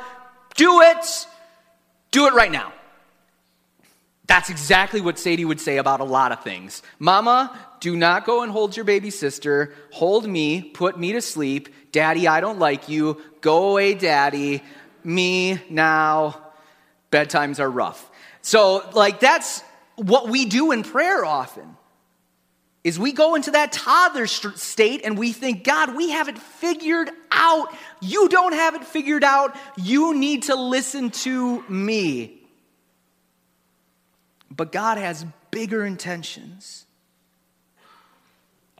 Do 0.55 0.81
it. 0.81 1.27
Do 2.11 2.27
it 2.27 2.33
right 2.35 2.51
now. 2.51 2.71
That's 4.27 4.49
exactly 4.49 4.99
what 4.99 5.17
Sadie 5.17 5.45
would 5.45 5.61
say 5.61 5.77
about 5.77 6.01
a 6.01 6.03
lot 6.03 6.33
of 6.33 6.43
things. 6.43 6.83
Mama, 6.99 7.57
do 7.79 7.95
not 7.95 8.25
go 8.25 8.43
and 8.43 8.51
hold 8.51 8.75
your 8.75 8.83
baby 8.83 9.09
sister. 9.09 9.73
Hold 9.91 10.27
me, 10.27 10.61
put 10.61 10.99
me 10.99 11.13
to 11.13 11.21
sleep. 11.21 11.69
Daddy, 11.93 12.27
I 12.27 12.41
don't 12.41 12.59
like 12.59 12.89
you. 12.89 13.21
Go 13.39 13.71
away, 13.71 13.93
daddy. 13.93 14.63
Me 15.03 15.61
now. 15.69 16.41
Bedtimes 17.09 17.59
are 17.59 17.71
rough. 17.71 18.11
So, 18.41 18.89
like, 18.93 19.21
that's 19.21 19.61
what 19.95 20.27
we 20.27 20.45
do 20.45 20.73
in 20.73 20.83
prayer 20.83 21.23
often. 21.23 21.77
Is 22.83 22.99
we 22.99 23.11
go 23.13 23.35
into 23.35 23.51
that 23.51 23.71
toddler 23.71 24.27
state 24.27 25.01
and 25.03 25.17
we 25.17 25.31
think, 25.31 25.63
God, 25.63 25.95
we 25.95 26.11
have 26.11 26.27
it 26.27 26.37
figured 26.37 27.09
out. 27.31 27.73
You 28.01 28.29
don't 28.29 28.53
have 28.53 28.75
it 28.75 28.83
figured 28.85 29.23
out. 29.23 29.55
You 29.77 30.13
need 30.13 30.43
to 30.43 30.55
listen 30.55 31.11
to 31.11 31.63
me. 31.69 32.36
But 34.57 34.71
God 34.71 34.97
has 34.97 35.25
bigger 35.51 35.85
intentions. 35.85 36.85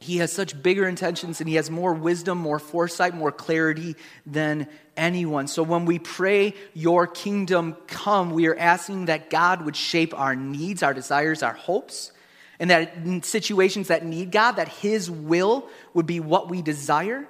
He 0.00 0.18
has 0.18 0.32
such 0.32 0.60
bigger 0.62 0.86
intentions 0.86 1.40
and 1.40 1.48
he 1.48 1.56
has 1.56 1.70
more 1.70 1.92
wisdom, 1.92 2.38
more 2.38 2.58
foresight, 2.58 3.14
more 3.14 3.32
clarity 3.32 3.96
than 4.26 4.68
anyone. 4.96 5.48
So 5.48 5.62
when 5.62 5.86
we 5.86 5.98
pray, 5.98 6.54
Your 6.74 7.06
kingdom 7.06 7.76
come, 7.86 8.30
we 8.30 8.46
are 8.46 8.56
asking 8.56 9.06
that 9.06 9.30
God 9.30 9.64
would 9.64 9.74
shape 9.74 10.18
our 10.18 10.36
needs, 10.36 10.82
our 10.82 10.94
desires, 10.94 11.42
our 11.42 11.54
hopes, 11.54 12.12
and 12.60 12.70
that 12.70 12.94
in 12.96 13.22
situations 13.22 13.88
that 13.88 14.04
need 14.04 14.30
God, 14.30 14.52
that 14.52 14.68
His 14.68 15.10
will 15.10 15.68
would 15.94 16.06
be 16.06 16.20
what 16.20 16.48
we 16.48 16.62
desire, 16.62 17.28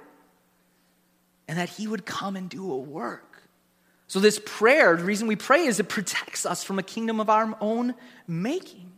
and 1.47 1.57
that 1.57 1.69
He 1.69 1.87
would 1.87 2.05
come 2.05 2.35
and 2.35 2.49
do 2.49 2.71
a 2.71 2.77
work. 2.77 3.28
So, 4.09 4.19
this 4.19 4.41
prayer, 4.43 4.97
the 4.97 5.03
reason 5.03 5.27
we 5.27 5.35
pray 5.35 5.67
is 5.67 5.79
it 5.79 5.87
protects 5.87 6.43
us 6.43 6.63
from 6.63 6.79
a 6.79 6.83
kingdom 6.83 7.19
of 7.19 7.29
our 7.29 7.55
own 7.61 7.93
making. 8.27 8.91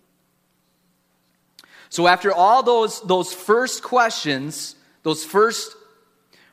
So, 1.89 2.07
after 2.07 2.33
all 2.33 2.63
those, 2.63 3.01
those 3.01 3.33
first 3.33 3.83
questions, 3.83 4.75
those 5.03 5.25
first 5.25 5.75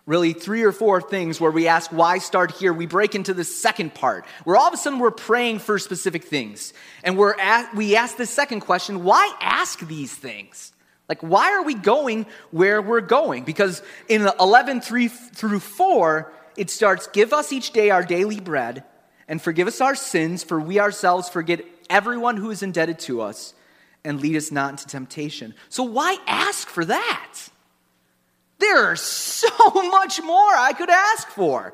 really 0.07 0.33
three 0.33 0.65
or 0.65 0.73
four 0.73 1.01
things 1.01 1.41
where 1.41 1.53
we 1.53 1.69
ask 1.69 1.93
why 1.93 2.19
start 2.19 2.51
here? 2.51 2.73
We 2.73 2.87
break 2.87 3.15
into 3.15 3.33
the 3.33 3.45
second 3.45 3.95
part 3.95 4.27
where 4.43 4.57
all 4.57 4.67
of 4.67 4.75
a 4.75 4.77
sudden 4.77 4.99
we're 4.99 5.13
praying 5.13 5.61
for 5.61 5.79
specific 5.79 6.25
things. 6.25 6.73
And 7.05 7.17
we're 7.17 7.39
at, 7.39 7.73
we 7.77 7.95
ask 7.95 8.17
the 8.17 8.27
second 8.27 8.61
question 8.61 9.05
why 9.05 9.33
ask 9.41 9.79
these 9.87 10.13
things? 10.13 10.73
Like 11.09 11.23
why 11.23 11.53
are 11.53 11.63
we 11.63 11.75
going 11.75 12.27
where 12.51 12.83
we're 12.83 13.03
going? 13.03 13.45
Because 13.45 13.83
in 14.09 14.29
11 14.41 14.81
3 14.81 15.07
through 15.07 15.61
4 15.61 16.33
it 16.59 16.71
starts 16.71 17.07
Give 17.07 17.33
us 17.33 17.53
each 17.53 17.71
day 17.71 17.91
our 17.91 18.03
daily 18.03 18.41
bread, 18.41 18.85
and 19.27 19.41
forgive 19.41 19.69
us 19.69 19.81
our 19.81 19.95
sins, 19.95 20.43
for 20.43 20.61
we 20.61 20.81
ourselves 20.81 21.29
forget 21.29 21.65
everyone 21.89 22.37
who 22.37 22.51
is 22.51 22.63
indebted 22.63 22.99
to 23.01 23.23
us, 23.23 23.55
and 24.05 24.21
lead 24.21 24.37
us 24.37 24.51
not 24.51 24.71
into 24.71 24.87
temptation. 24.87 25.55
So, 25.69 25.85
why 25.85 26.19
ask 26.27 26.69
for 26.69 26.85
that? 26.85 27.39
There 28.59 28.85
are 28.87 28.97
so 28.97 29.49
much 29.75 30.21
more 30.23 30.37
I 30.37 30.73
could 30.77 30.91
ask 30.91 31.29
for. 31.29 31.73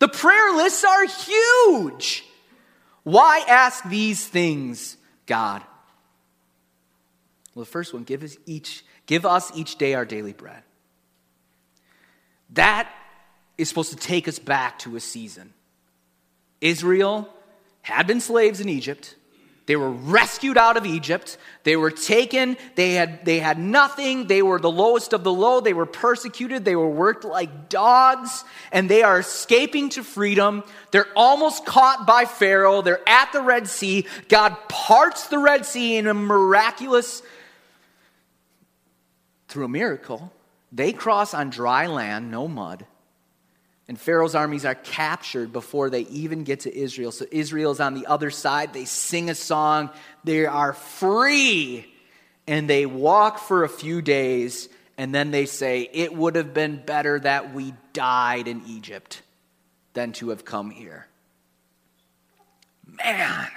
The 0.00 0.08
prayer 0.08 0.56
lists 0.56 0.84
are 0.84 1.06
huge. 1.06 2.24
Why 3.04 3.44
ask 3.46 3.84
these 3.84 4.26
things, 4.26 4.96
God? 5.26 5.62
Well, 7.54 7.64
the 7.64 7.70
first 7.70 7.92
one, 7.92 8.04
give 8.04 8.22
us 8.22 8.36
each, 8.46 8.84
give 9.06 9.26
us 9.26 9.56
each 9.56 9.76
day 9.76 9.94
our 9.94 10.04
daily 10.04 10.32
bread. 10.32 10.62
That 12.50 12.90
is 13.60 13.68
supposed 13.68 13.90
to 13.90 13.96
take 13.96 14.26
us 14.26 14.38
back 14.38 14.78
to 14.80 14.96
a 14.96 15.00
season. 15.00 15.52
Israel 16.60 17.28
had 17.82 18.06
been 18.06 18.20
slaves 18.20 18.60
in 18.60 18.68
Egypt. 18.68 19.16
They 19.66 19.76
were 19.76 19.90
rescued 19.90 20.58
out 20.58 20.76
of 20.76 20.84
Egypt. 20.84 21.38
They 21.62 21.76
were 21.76 21.92
taken. 21.92 22.56
They 22.74 22.94
had, 22.94 23.24
they 23.24 23.38
had 23.38 23.56
nothing. 23.56 24.26
They 24.26 24.42
were 24.42 24.58
the 24.58 24.70
lowest 24.70 25.12
of 25.12 25.22
the 25.22 25.32
low. 25.32 25.60
They 25.60 25.74
were 25.74 25.86
persecuted. 25.86 26.64
They 26.64 26.74
were 26.74 26.90
worked 26.90 27.24
like 27.24 27.68
dogs. 27.68 28.44
And 28.72 28.88
they 28.90 29.04
are 29.04 29.20
escaping 29.20 29.90
to 29.90 30.02
freedom. 30.02 30.64
They're 30.90 31.06
almost 31.14 31.66
caught 31.66 32.04
by 32.04 32.24
Pharaoh. 32.24 32.82
They're 32.82 33.08
at 33.08 33.32
the 33.32 33.42
Red 33.42 33.68
Sea. 33.68 34.06
God 34.28 34.56
parts 34.68 35.28
the 35.28 35.38
Red 35.38 35.64
Sea 35.64 35.98
in 35.98 36.08
a 36.08 36.14
miraculous, 36.14 37.22
through 39.46 39.66
a 39.66 39.68
miracle. 39.68 40.32
They 40.72 40.92
cross 40.92 41.32
on 41.32 41.50
dry 41.50 41.86
land, 41.86 42.30
no 42.30 42.48
mud. 42.48 42.86
And 43.90 44.00
Pharaoh's 44.00 44.36
armies 44.36 44.64
are 44.64 44.76
captured 44.76 45.52
before 45.52 45.90
they 45.90 46.02
even 46.02 46.44
get 46.44 46.60
to 46.60 46.72
Israel. 46.72 47.10
So 47.10 47.26
Israel's 47.32 47.80
on 47.80 47.94
the 47.94 48.06
other 48.06 48.30
side. 48.30 48.72
They 48.72 48.84
sing 48.84 49.28
a 49.30 49.34
song. 49.34 49.90
They 50.22 50.46
are 50.46 50.74
free. 50.74 51.92
And 52.46 52.70
they 52.70 52.86
walk 52.86 53.40
for 53.40 53.64
a 53.64 53.68
few 53.68 54.00
days. 54.00 54.68
And 54.96 55.12
then 55.12 55.32
they 55.32 55.44
say, 55.44 55.90
It 55.92 56.14
would 56.14 56.36
have 56.36 56.54
been 56.54 56.80
better 56.86 57.18
that 57.18 57.52
we 57.52 57.74
died 57.92 58.46
in 58.46 58.62
Egypt 58.68 59.22
than 59.94 60.12
to 60.12 60.28
have 60.28 60.44
come 60.44 60.70
here. 60.70 61.08
Man. 62.86 63.48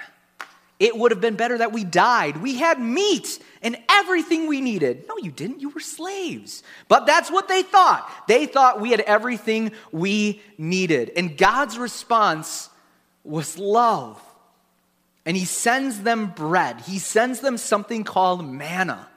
It 0.84 0.98
would 0.98 1.12
have 1.12 1.20
been 1.22 1.36
better 1.36 1.56
that 1.56 1.72
we 1.72 1.82
died. 1.82 2.42
We 2.42 2.56
had 2.56 2.78
meat 2.78 3.38
and 3.62 3.74
everything 3.88 4.46
we 4.46 4.60
needed. 4.60 5.06
No, 5.08 5.16
you 5.16 5.30
didn't. 5.30 5.62
You 5.62 5.70
were 5.70 5.80
slaves. 5.80 6.62
But 6.88 7.06
that's 7.06 7.30
what 7.30 7.48
they 7.48 7.62
thought. 7.62 8.06
They 8.28 8.44
thought 8.44 8.82
we 8.82 8.90
had 8.90 9.00
everything 9.00 9.72
we 9.92 10.42
needed. 10.58 11.10
And 11.16 11.38
God's 11.38 11.78
response 11.78 12.68
was 13.24 13.56
love. 13.58 14.22
And 15.24 15.38
He 15.38 15.46
sends 15.46 16.00
them 16.00 16.34
bread, 16.36 16.82
He 16.82 16.98
sends 16.98 17.40
them 17.40 17.56
something 17.56 18.04
called 18.04 18.46
manna. 18.46 19.08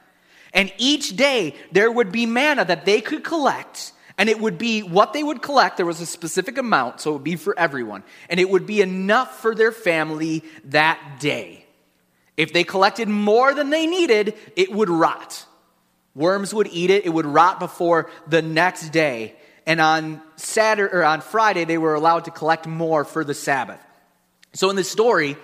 And 0.53 0.71
each 0.77 1.17
day 1.17 1.53
there 1.73 1.91
would 1.91 2.13
be 2.13 2.25
manna 2.25 2.63
that 2.63 2.85
they 2.85 3.01
could 3.01 3.25
collect. 3.25 3.91
And 4.17 4.29
it 4.29 4.39
would 4.39 4.57
be 4.57 4.81
what 4.81 5.13
they 5.13 5.23
would 5.23 5.41
collect. 5.41 5.77
There 5.77 5.85
was 5.85 6.01
a 6.01 6.05
specific 6.05 6.57
amount, 6.57 7.01
so 7.01 7.11
it 7.11 7.13
would 7.13 7.23
be 7.23 7.35
for 7.35 7.57
everyone. 7.57 8.03
And 8.29 8.39
it 8.39 8.49
would 8.49 8.65
be 8.65 8.81
enough 8.81 9.39
for 9.39 9.53
their 9.53 9.71
family 9.71 10.43
that 10.65 11.19
day. 11.19 11.65
If 12.35 12.53
they 12.53 12.63
collected 12.63 13.07
more 13.07 13.53
than 13.53 13.69
they 13.69 13.85
needed, 13.87 14.35
it 14.55 14.71
would 14.71 14.89
rot. 14.89 15.45
Worms 16.15 16.53
would 16.53 16.67
eat 16.67 16.89
it, 16.89 17.05
it 17.05 17.09
would 17.09 17.27
rot 17.27 17.59
before 17.59 18.09
the 18.27 18.41
next 18.41 18.89
day. 18.89 19.35
And 19.67 19.79
on 19.79 20.21
Saturday 20.35 20.95
or 20.95 21.03
on 21.03 21.21
Friday, 21.21 21.65
they 21.65 21.77
were 21.77 21.93
allowed 21.93 22.25
to 22.25 22.31
collect 22.31 22.65
more 22.65 23.05
for 23.05 23.23
the 23.23 23.33
Sabbath. 23.33 23.79
So 24.53 24.69
in 24.71 24.75
this 24.75 24.89
story, 24.89 25.37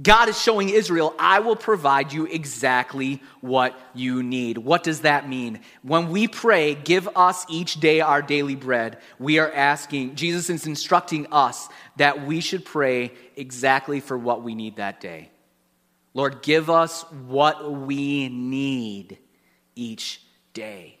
God 0.00 0.28
is 0.28 0.40
showing 0.40 0.68
Israel, 0.68 1.14
I 1.18 1.40
will 1.40 1.56
provide 1.56 2.12
you 2.12 2.24
exactly 2.26 3.22
what 3.40 3.78
you 3.94 4.22
need. 4.22 4.56
What 4.58 4.82
does 4.82 5.00
that 5.00 5.28
mean? 5.28 5.60
When 5.82 6.10
we 6.10 6.28
pray, 6.28 6.74
give 6.74 7.08
us 7.16 7.44
each 7.48 7.80
day 7.80 8.00
our 8.00 8.22
daily 8.22 8.54
bread, 8.54 8.98
we 9.18 9.38
are 9.38 9.50
asking, 9.50 10.14
Jesus 10.14 10.48
is 10.48 10.66
instructing 10.66 11.26
us 11.32 11.68
that 11.96 12.24
we 12.24 12.40
should 12.40 12.64
pray 12.64 13.12
exactly 13.36 14.00
for 14.00 14.16
what 14.16 14.42
we 14.42 14.54
need 14.54 14.76
that 14.76 15.00
day. 15.00 15.30
Lord, 16.14 16.42
give 16.42 16.70
us 16.70 17.02
what 17.26 17.72
we 17.72 18.28
need 18.28 19.18
each 19.74 20.22
day. 20.54 20.98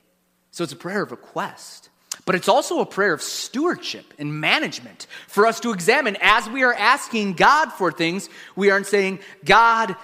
So 0.50 0.64
it's 0.64 0.72
a 0.72 0.76
prayer 0.76 1.02
of 1.02 1.10
request. 1.10 1.89
But 2.26 2.34
it's 2.34 2.48
also 2.48 2.80
a 2.80 2.86
prayer 2.86 3.12
of 3.12 3.22
stewardship 3.22 4.12
and 4.18 4.40
management 4.40 5.06
for 5.26 5.46
us 5.46 5.60
to 5.60 5.72
examine 5.72 6.16
as 6.20 6.48
we 6.48 6.62
are 6.62 6.74
asking 6.74 7.34
God 7.34 7.72
for 7.72 7.90
things. 7.90 8.28
We 8.56 8.70
aren't 8.70 8.86
saying, 8.86 9.20
God, 9.44 9.96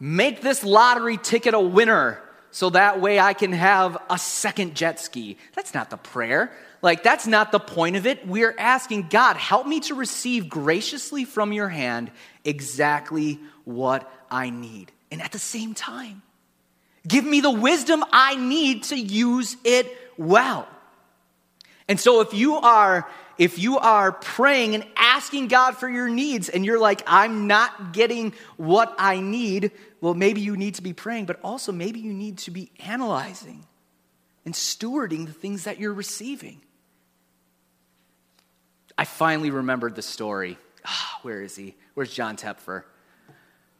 make 0.00 0.40
this 0.40 0.64
lottery 0.64 1.16
ticket 1.16 1.54
a 1.54 1.60
winner 1.60 2.20
so 2.50 2.70
that 2.70 3.00
way 3.00 3.20
I 3.20 3.34
can 3.34 3.52
have 3.52 3.98
a 4.08 4.18
second 4.18 4.74
jet 4.74 5.00
ski. 5.00 5.36
That's 5.54 5.74
not 5.74 5.90
the 5.90 5.96
prayer. 5.96 6.52
Like, 6.80 7.02
that's 7.02 7.26
not 7.26 7.50
the 7.52 7.58
point 7.58 7.96
of 7.96 8.06
it. 8.06 8.26
We're 8.26 8.54
asking 8.56 9.08
God, 9.08 9.36
help 9.36 9.66
me 9.66 9.80
to 9.80 9.94
receive 9.94 10.48
graciously 10.48 11.24
from 11.24 11.52
your 11.52 11.68
hand 11.68 12.10
exactly 12.44 13.40
what 13.64 14.10
I 14.30 14.50
need. 14.50 14.92
And 15.10 15.20
at 15.20 15.32
the 15.32 15.38
same 15.38 15.74
time, 15.74 16.22
give 17.06 17.24
me 17.24 17.40
the 17.40 17.50
wisdom 17.50 18.04
I 18.12 18.36
need 18.36 18.84
to 18.84 18.96
use 18.96 19.56
it 19.64 19.86
well. 20.16 20.68
And 21.88 21.98
so 21.98 22.20
if 22.20 22.34
you 22.34 22.56
are 22.56 23.08
if 23.38 23.56
you 23.58 23.78
are 23.78 24.10
praying 24.10 24.74
and 24.74 24.84
asking 24.96 25.46
God 25.46 25.76
for 25.76 25.88
your 25.88 26.08
needs 26.08 26.48
and 26.48 26.66
you're 26.66 26.80
like 26.80 27.02
I'm 27.06 27.46
not 27.46 27.92
getting 27.92 28.34
what 28.56 28.94
I 28.98 29.20
need, 29.20 29.70
well 30.00 30.14
maybe 30.14 30.40
you 30.40 30.56
need 30.56 30.74
to 30.76 30.82
be 30.82 30.92
praying, 30.92 31.26
but 31.26 31.40
also 31.42 31.72
maybe 31.72 32.00
you 32.00 32.12
need 32.12 32.38
to 32.38 32.50
be 32.50 32.70
analyzing 32.80 33.64
and 34.44 34.54
stewarding 34.54 35.26
the 35.26 35.32
things 35.32 35.64
that 35.64 35.78
you're 35.78 35.92
receiving. 35.92 36.60
I 38.96 39.04
finally 39.04 39.50
remembered 39.50 39.94
the 39.94 40.02
story. 40.02 40.58
Ah, 40.84 41.18
where 41.22 41.42
is 41.42 41.54
he? 41.54 41.76
Where's 41.94 42.12
John 42.12 42.36
Tepfer? 42.36 42.82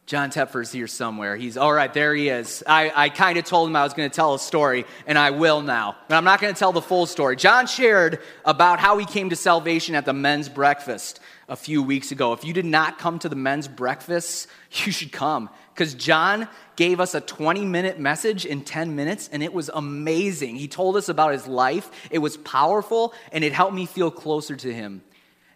John 0.09 0.31
Tepfer's 0.31 0.71
here 0.71 0.87
somewhere. 0.87 1.35
He's 1.35 1.55
all 1.55 1.71
right, 1.71 1.93
there 1.93 2.15
he 2.15 2.29
is. 2.29 2.63
I, 2.65 2.91
I 2.95 3.09
kind 3.09 3.37
of 3.37 3.45
told 3.45 3.69
him 3.69 3.75
I 3.75 3.83
was 3.83 3.93
going 3.93 4.09
to 4.09 4.15
tell 4.15 4.33
a 4.33 4.39
story, 4.39 4.85
and 5.05 5.19
I 5.19 5.29
will 5.29 5.61
now. 5.61 5.97
But 6.07 6.15
I'm 6.15 6.23
not 6.23 6.41
going 6.41 6.51
to 6.51 6.57
tell 6.57 6.71
the 6.71 6.81
full 6.81 7.05
story. 7.05 7.35
John 7.35 7.67
shared 7.67 8.19
about 8.43 8.79
how 8.79 8.97
he 8.97 9.05
came 9.05 9.29
to 9.29 9.35
salvation 9.35 9.93
at 9.93 10.05
the 10.05 10.13
men's 10.13 10.49
breakfast 10.49 11.19
a 11.47 11.55
few 11.55 11.83
weeks 11.83 12.11
ago. 12.11 12.33
If 12.33 12.43
you 12.43 12.53
did 12.53 12.65
not 12.65 12.97
come 12.97 13.19
to 13.19 13.29
the 13.29 13.35
men's 13.35 13.67
breakfast, 13.67 14.47
you 14.71 14.91
should 14.91 15.11
come 15.11 15.47
because 15.75 15.93
John 15.93 16.47
gave 16.75 16.99
us 16.99 17.13
a 17.13 17.21
20 17.21 17.63
minute 17.65 17.99
message 17.99 18.47
in 18.47 18.63
10 18.63 18.95
minutes, 18.95 19.29
and 19.31 19.43
it 19.43 19.53
was 19.53 19.69
amazing. 19.71 20.55
He 20.55 20.67
told 20.67 20.97
us 20.97 21.09
about 21.09 21.33
his 21.33 21.45
life, 21.45 21.91
it 22.09 22.17
was 22.17 22.35
powerful, 22.35 23.13
and 23.31 23.43
it 23.43 23.53
helped 23.53 23.75
me 23.75 23.85
feel 23.85 24.09
closer 24.09 24.55
to 24.55 24.73
him. 24.73 25.03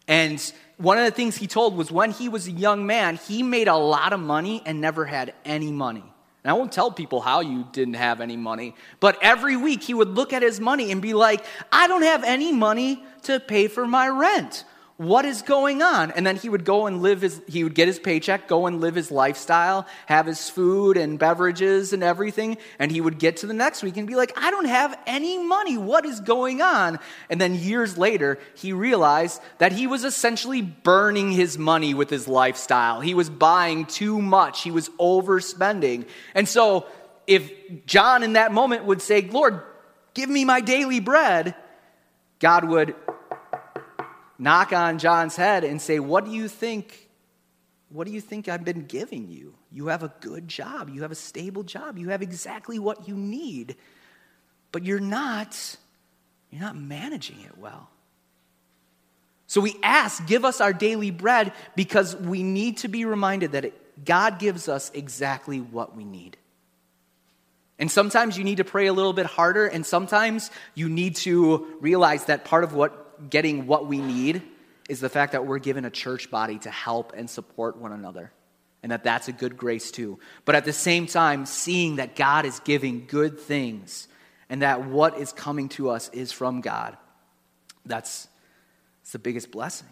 And 0.08 0.54
one 0.78 0.98
of 0.98 1.06
the 1.06 1.12
things 1.12 1.38
he 1.38 1.48
told 1.48 1.76
was 1.76 1.92
when 1.92 2.12
he 2.12 2.30
was 2.30 2.48
a 2.48 2.52
young 2.52 2.86
man, 2.86 3.18
he 3.18 3.44
made 3.44 3.68
a 3.68 3.76
lot 3.76 4.14
of 4.14 4.20
money 4.20 4.62
and 4.66 4.82
never 4.82 5.06
had 5.06 5.34
any 5.46 5.72
money. 5.72 6.04
And 6.44 6.52
I 6.52 6.54
won't 6.54 6.74
tell 6.74 6.92
people 6.92 7.22
how 7.22 7.40
you 7.40 7.66
didn't 7.72 7.94
have 7.94 8.20
any 8.20 8.36
money, 8.36 8.76
but 9.00 9.18
every 9.22 9.56
week 9.56 9.82
he 9.82 9.94
would 9.94 10.10
look 10.10 10.34
at 10.34 10.42
his 10.42 10.60
money 10.60 10.92
and 10.92 11.02
be 11.02 11.14
like, 11.14 11.46
I 11.72 11.88
don't 11.88 12.02
have 12.02 12.24
any 12.26 12.52
money 12.52 13.02
to 13.24 13.40
pay 13.40 13.70
for 13.70 13.88
my 13.88 14.10
rent 14.10 14.66
what 14.98 15.26
is 15.26 15.42
going 15.42 15.82
on? 15.82 16.12
And 16.12 16.26
then 16.26 16.36
he 16.36 16.50
would 16.50 16.66
go 16.66 16.86
and 16.86 17.02
live 17.02 17.22
his, 17.22 17.42
he 17.48 17.64
would 17.64 17.74
get 17.74 17.88
his 17.88 17.98
paycheck, 17.98 18.48
go 18.48 18.68
and 18.68 18.80
live 18.80 18.94
his 18.94 19.10
lifestyle, 19.10 19.88
have 20.06 20.28
his 20.28 20.50
food 20.52 20.98
and 20.98 21.18
beverages 21.18 21.94
and 21.94 22.04
everything. 22.04 22.58
And 22.78 22.92
he 22.92 23.02
would 23.02 23.18
get 23.18 23.38
to 23.38 23.48
the 23.48 23.56
next 23.56 23.82
week 23.82 23.98
and 23.98 24.08
be 24.08 24.16
like, 24.16 24.38
I 24.38 24.52
don't 24.52 24.66
have 24.66 24.98
any 25.08 25.44
money. 25.44 25.78
What 25.80 26.06
is 26.06 26.20
going 26.20 26.62
on? 26.62 27.00
And 27.30 27.42
then 27.42 27.56
years 27.56 27.98
later, 27.98 28.38
he 28.56 28.72
realized 28.72 29.42
that 29.58 29.72
he 29.72 29.88
was 29.88 30.04
essentially 30.04 30.62
burning 30.62 31.32
his 31.32 31.58
money 31.58 31.96
with 31.96 32.12
his 32.12 32.28
lifestyle. 32.28 33.02
He 33.02 33.16
was 33.16 33.32
buying 33.32 33.88
too 33.88 34.22
much, 34.22 34.62
he 34.62 34.72
was 34.72 34.90
overspending. 35.00 36.08
And 36.36 36.48
so, 36.48 36.86
if 37.26 37.52
John 37.86 38.22
in 38.22 38.34
that 38.34 38.52
moment 38.52 38.84
would 38.84 39.02
say, 39.02 39.22
Lord, 39.22 39.62
give 40.14 40.30
me 40.30 40.44
my 40.44 40.60
daily 40.60 41.00
bread, 41.00 41.56
God 42.40 42.66
would 42.66 42.96
knock 44.44 44.74
on 44.74 45.00
John's 45.00 45.36
head 45.36 45.64
and 45.64 45.82
say, 45.82 46.00
What 46.00 46.26
do 46.26 46.32
you 46.32 46.48
think? 46.48 47.10
What 47.90 48.08
do 48.08 48.14
you 48.14 48.22
think 48.22 48.50
I've 48.50 48.66
been 48.66 48.86
giving 48.86 49.30
you? 49.30 49.54
You 49.72 49.88
have 49.88 50.04
a 50.04 50.14
good 50.20 50.48
job. 50.48 50.90
You 50.90 51.04
have 51.04 51.12
a 51.12 51.16
stable 51.16 51.64
job. 51.64 51.98
You 51.98 52.10
have 52.10 52.22
exactly 52.22 52.80
what 52.80 53.08
you 53.08 53.16
need. 53.16 53.76
But 54.72 54.84
you're 54.84 55.00
not 55.00 55.78
you're 56.52 56.62
not 56.62 56.76
managing 56.76 57.42
it 57.42 57.58
well. 57.58 57.90
So 59.48 59.62
we 59.62 59.76
ask, 59.84 60.26
give 60.28 60.46
us 60.46 60.62
our 60.62 60.74
daily 60.74 61.12
bread 61.12 61.54
because 61.76 62.16
we 62.16 62.44
need 62.44 62.78
to 62.78 62.88
be 62.88 63.06
reminded 63.06 63.54
that 63.54 63.66
it, 63.66 64.06
God 64.06 64.40
gives 64.40 64.68
us 64.68 64.92
exactly 64.94 65.60
what 65.62 65.96
we 65.96 66.06
need. 66.06 66.38
And 67.80 67.92
sometimes 67.92 68.38
you 68.38 68.44
need 68.44 68.58
to 68.58 68.64
pray 68.64 68.88
a 68.88 68.94
little 68.94 69.14
bit 69.14 69.26
harder, 69.26 69.66
and 69.66 69.86
sometimes 69.86 70.52
you 70.76 70.90
need 70.90 71.16
to 71.18 71.68
realize 71.82 72.26
that 72.26 72.46
part 72.46 72.64
of 72.64 72.74
what 72.74 73.03
getting 73.30 73.68
what 73.68 73.88
we 73.88 74.00
need 74.00 74.42
is 74.90 75.00
the 75.00 75.10
fact 75.10 75.32
that 75.32 75.46
we're 75.46 75.60
given 75.60 75.86
a 75.86 75.90
church 75.90 76.30
body 76.30 76.60
to 76.60 76.70
help 76.70 77.14
and 77.16 77.30
support 77.30 77.78
one 77.78 77.92
another. 77.92 78.32
And 78.82 78.92
that 78.92 79.04
that's 79.04 79.30
a 79.30 79.32
good 79.32 79.56
grace 79.56 79.92
too. 79.92 80.20
But 80.44 80.56
at 80.56 80.66
the 80.66 80.74
same 80.74 81.08
time, 81.08 81.46
seeing 81.46 81.98
that 81.98 82.16
God 82.16 82.46
is 82.46 82.60
giving 82.60 83.06
good 83.08 83.40
things 83.40 84.08
and 84.50 84.62
that 84.62 84.86
what 84.86 85.18
is 85.18 85.32
coming 85.32 85.70
to 85.70 85.90
us 85.90 86.10
is 86.10 86.32
from 86.32 86.62
God, 86.62 86.98
that's, 87.86 88.28
that's 89.02 89.14
the 89.14 89.20
biggest 89.20 89.52
blessing. 89.52 89.88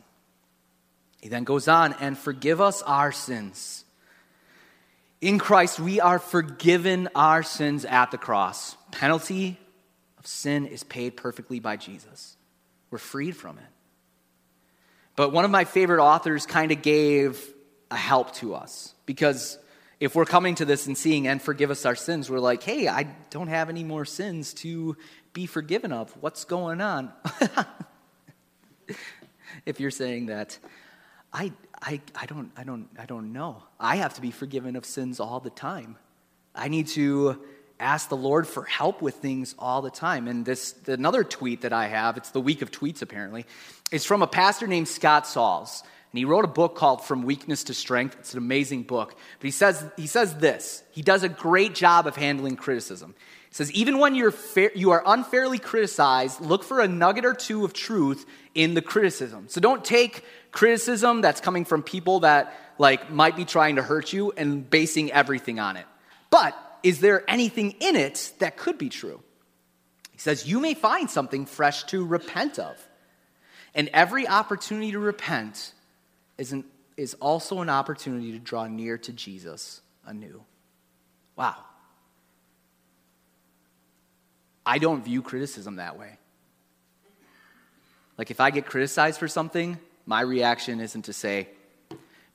He 1.22 1.30
then 1.30 1.46
goes 1.46 1.68
on 1.68 1.94
and 2.02 2.18
forgive 2.18 2.60
us 2.60 2.82
our 2.82 3.12
sins. 3.12 3.86
In 5.22 5.38
Christ, 5.38 5.80
we 5.80 6.02
are 6.02 6.20
forgiven 6.20 7.08
our 7.16 7.44
sins 7.44 7.86
at 7.86 8.12
the 8.12 8.18
cross. 8.18 8.76
Penalty 8.92 9.58
of 10.18 10.28
sin 10.28 10.66
is 10.66 10.84
paid 10.84 11.16
perfectly 11.16 11.60
by 11.60 11.78
Jesus. 11.78 12.36
We're 12.92 12.98
freed 12.98 13.36
from 13.36 13.58
it. 13.58 13.64
But 15.16 15.32
one 15.32 15.46
of 15.46 15.52
my 15.52 15.66
favorite 15.66 16.04
authors 16.04 16.46
kind 16.46 16.72
of 16.72 16.82
gave 16.82 17.54
a 17.90 17.98
help 17.98 18.34
to 18.36 18.54
us 18.54 18.94
because 19.06 19.58
if 20.00 20.16
we're 20.16 20.26
coming 20.26 20.56
to 20.56 20.66
this 20.66 20.88
and 20.88 20.98
seeing 20.98 21.28
and 21.28 21.42
forgive 21.42 21.70
us 21.70 21.86
our 21.86 21.96
sins, 21.96 22.30
we're 22.30 22.40
like, 22.40 22.64
hey, 22.64 22.88
I 22.88 23.04
don't 23.30 23.48
have 23.48 23.70
any 23.70 23.84
more 23.84 24.06
sins 24.06 24.54
to 24.56 24.98
be 25.34 25.46
forgiven 25.46 25.92
of. 25.92 26.12
What's 26.22 26.46
going 26.46 26.82
on? 26.82 27.12
if 29.66 29.80
you're 29.80 29.92
saying 29.92 30.28
that, 30.28 30.58
I, 31.32 31.52
I, 31.82 32.02
I, 32.16 32.26
don't, 32.26 32.52
I, 32.58 32.64
don't, 32.64 32.90
I 32.98 33.06
don't 33.06 33.32
know. 33.32 33.64
I 33.80 33.98
have 33.98 34.16
to 34.16 34.22
be 34.22 34.32
forgiven 34.32 34.76
of 34.76 34.86
sins 34.86 35.20
all 35.20 35.40
the 35.40 35.50
time. 35.50 35.98
I 36.56 36.68
need 36.68 36.88
to 36.88 37.42
ask 37.82 38.10
the 38.10 38.18
Lord 38.18 38.48
for 38.48 38.64
help 38.64 39.02
with 39.02 39.16
things 39.16 39.56
all 39.58 39.82
the 39.82 39.90
time. 39.90 40.28
And 40.28 40.46
this 40.46 40.76
another 40.88 41.24
tweet 41.24 41.62
that 41.62 41.74
I 41.74 41.88
have, 41.88 42.18
it's 42.18 42.32
the 42.32 42.42
week 42.42 42.62
of 42.62 42.72
tweets 42.72 43.02
apparently, 43.02 43.46
is 43.92 44.06
from 44.06 44.22
a 44.22 44.28
pastor 44.28 44.68
named 44.68 44.88
Scott 44.88 45.28
Sauls. 45.28 45.84
And 46.12 46.18
he 46.18 46.26
wrote 46.26 46.44
a 46.44 46.50
book 46.50 46.76
called 46.76 47.04
From 47.04 47.24
Weakness 47.24 47.64
to 47.66 47.74
Strength. 47.74 48.18
It's 48.20 48.34
an 48.34 48.38
amazing 48.38 48.84
book. 48.84 49.16
But 49.40 49.46
he 49.46 49.52
says, 49.52 49.86
he 49.96 50.08
says 50.08 50.36
this. 50.36 50.84
He 50.92 51.02
does 51.02 51.24
a 51.24 51.30
great 51.30 51.74
job 51.74 52.06
of 52.06 52.18
handling 52.18 52.58
criticism. 52.58 53.16
He 53.50 53.56
says, 53.56 53.72
even 53.72 53.98
when 53.98 54.16
you're 54.16 54.32
fair, 54.32 54.72
you 54.76 54.92
are 54.92 55.04
unfairly 55.06 55.58
criticized, 55.58 56.42
look 56.42 56.64
for 56.64 56.82
a 56.82 56.88
nugget 56.88 57.26
or 57.26 57.34
two 57.34 57.64
of 57.64 57.74
truth 57.74 58.26
in 58.56 58.74
the 58.74 58.82
criticism. 58.82 59.46
So 59.48 59.62
don't 59.62 59.84
take 59.84 60.26
criticism 60.52 61.22
that's 61.22 61.40
coming 61.40 61.64
from 61.64 61.82
people 61.82 62.22
that 62.22 62.54
like 62.78 63.10
might 63.10 63.36
be 63.36 63.46
trying 63.46 63.78
to 63.78 63.82
hurt 63.82 64.12
you 64.12 64.34
and 64.36 64.70
basing 64.70 65.12
everything 65.12 65.60
on 65.60 65.78
it. 65.78 65.86
But 66.30 66.56
is 66.84 67.00
there 67.00 67.30
anything 67.30 67.72
in 67.80 67.96
it 67.96 68.34
that 68.40 68.58
could 68.58 68.78
be 68.78 68.90
true? 68.90 69.22
He 70.12 70.20
says, 70.20 70.48
You 70.48 70.60
may 70.60 70.74
find 70.74 71.10
something 71.10 71.46
fresh 71.46 71.84
to 71.86 72.06
repent 72.06 72.60
of. 72.60 72.76
And 73.74 73.90
every 73.94 74.28
opportunity 74.28 74.92
to 74.92 75.00
repent 75.00 75.74
is, 76.38 76.52
an, 76.52 76.66
is 76.98 77.14
also 77.16 77.60
an 77.60 77.70
opportunity 77.70 78.34
to 78.34 78.40
draw 78.40 78.68
near 78.68 78.98
to 78.98 79.14
Jesus 79.14 79.82
anew. 80.06 80.44
Wow. 81.36 81.56
I 84.66 84.78
don't 84.78 85.04
view 85.04 85.22
criticism 85.22 85.78
that 85.78 85.98
way. 85.98 86.18
Like, 88.18 88.30
if 88.30 88.40
I 88.40 88.52
get 88.52 88.66
criticized 88.66 89.20
for 89.20 89.28
something, 89.28 89.80
my 90.06 90.22
reaction 90.22 90.80
isn't 90.80 91.04
to 91.04 91.14
say, 91.14 91.50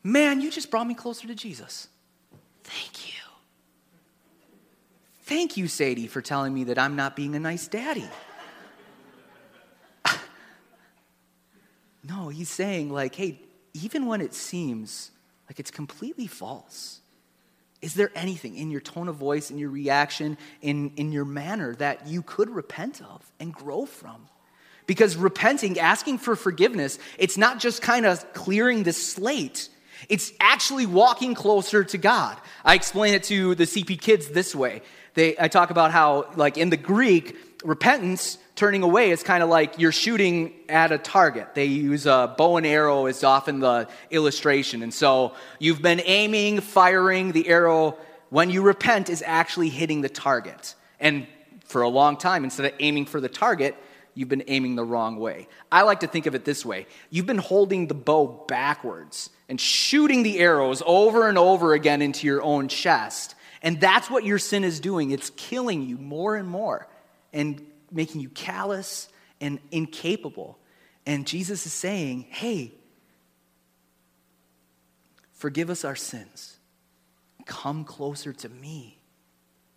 Man, 0.03 0.41
you 0.41 0.51
just 0.51 0.71
brought 0.71 0.87
me 0.87 0.95
closer 0.95 1.27
to 1.27 1.35
Jesus. 1.35 1.89
Thank 2.65 3.09
you. 3.09 3.16
Thank 5.27 5.57
you, 5.57 5.67
Sadie, 5.67 6.07
for 6.07 6.23
telling 6.23 6.55
me 6.55 6.63
that 6.65 6.79
I'm 6.79 6.95
not 6.95 7.17
being 7.17 7.35
a 7.35 7.41
nice 7.41 7.67
daddy. 7.67 8.09
no, 12.05 12.29
he's 12.29 12.49
saying, 12.49 12.93
like, 12.93 13.17
hey, 13.17 13.41
even 13.75 14.07
when 14.07 14.21
it 14.21 14.35
seems 14.35 15.11
like 15.51 15.59
it's 15.59 15.73
completely 15.73 16.29
false, 16.29 17.01
is 17.83 17.95
there 17.95 18.13
anything 18.15 18.55
in 18.57 18.71
your 18.71 18.81
tone 18.81 19.09
of 19.09 19.17
voice, 19.17 19.51
in 19.51 19.59
your 19.59 19.71
reaction, 19.71 20.39
in, 20.63 20.93
in 20.95 21.11
your 21.11 21.25
manner 21.25 21.75
that 21.75 22.07
you 22.07 22.23
could 22.23 22.49
repent 22.49 23.03
of 23.03 23.29
and 23.41 23.53
grow 23.53 23.85
from? 23.85 24.29
Because 24.87 25.17
repenting, 25.17 25.81
asking 25.81 26.19
for 26.19 26.37
forgiveness, 26.37 27.01
it's 27.19 27.37
not 27.37 27.59
just 27.59 27.83
kind 27.83 28.07
of 28.07 28.33
clearing 28.33 28.85
the 28.85 28.93
slate. 28.93 29.71
It's 30.09 30.33
actually 30.41 30.87
walking 30.87 31.35
closer 31.35 31.85
to 31.85 31.99
God. 31.99 32.39
I 32.65 32.75
explain 32.75 33.15
it 33.15 33.25
to 33.25 33.55
the 33.55 33.65
CP 33.65 34.01
kids 34.01 34.29
this 34.29 34.55
way 34.55 34.83
they, 35.17 35.35
I 35.39 35.49
talk 35.49 35.71
about 35.71 35.91
how, 35.91 36.31
like 36.37 36.59
in 36.59 36.71
the 36.71 36.77
Greek, 36.77 37.37
repentance, 37.65 38.39
turning 38.55 38.83
away, 38.83 39.11
is 39.11 39.23
kind 39.23 39.43
of 39.43 39.49
like 39.49 39.79
you're 39.79 39.91
shooting 39.91 40.53
at 40.69 40.93
a 40.93 40.99
target. 40.99 41.55
They 41.55 41.65
use 41.65 42.07
a 42.07 42.35
bow 42.37 42.59
and 42.59 42.67
arrow 42.67 43.07
is 43.07 43.25
often 43.25 43.61
the 43.61 43.89
illustration. 44.11 44.83
And 44.83 44.93
so 44.93 45.33
you've 45.59 45.81
been 45.81 46.03
aiming, 46.05 46.61
firing, 46.61 47.33
the 47.33 47.49
arrow 47.49 47.97
when 48.29 48.51
you 48.51 48.63
repent 48.63 49.09
is 49.09 49.23
actually 49.27 49.71
hitting 49.71 50.03
the 50.03 50.09
target. 50.11 50.75
And 51.01 51.27
for 51.65 51.81
a 51.81 51.89
long 51.89 52.19
time, 52.19 52.45
instead 52.45 52.67
of 52.67 52.73
aiming 52.79 53.07
for 53.07 53.21
the 53.21 53.29
target, 53.31 53.75
you've 54.13 54.29
been 54.29 54.45
aiming 54.49 54.77
the 54.77 54.85
wrong 54.85 55.17
way. 55.17 55.49
I 55.73 55.83
like 55.83 56.01
to 56.01 56.07
think 56.07 56.27
of 56.27 56.35
it 56.35 56.45
this 56.45 56.65
way 56.65 56.87
you've 57.09 57.27
been 57.27 57.39
holding 57.39 57.87
the 57.87 57.95
bow 57.95 58.45
backwards 58.47 59.31
and 59.49 59.61
shooting 59.61 60.23
the 60.23 60.39
arrows 60.39 60.83
over 60.85 61.29
and 61.29 61.39
over 61.39 61.73
again 61.73 62.03
into 62.03 62.27
your 62.27 62.43
own 62.43 62.69
chest. 62.69 63.35
And 63.63 63.81
that's 63.81 64.11
what 64.11 64.25
your 64.25 64.39
sin 64.39 64.65
is 64.65 64.81
doing. 64.81 65.11
It's 65.11 65.31
killing 65.31 65.83
you 65.83 65.97
more 65.97 66.37
and 66.37 66.49
more 66.49 66.89
and 67.33 67.65
making 67.91 68.21
you 68.21 68.29
callous 68.29 69.09
and 69.41 69.59
incapable. 69.71 70.59
And 71.05 71.27
Jesus 71.27 71.67
is 71.67 71.73
saying, 71.73 72.27
hey, 72.31 72.73
forgive 75.33 75.71
us 75.71 75.85
our 75.85 75.97
sins. 75.97 76.57
Come 77.45 77.85
closer 77.85 78.33
to 78.33 78.49
me. 78.49 78.99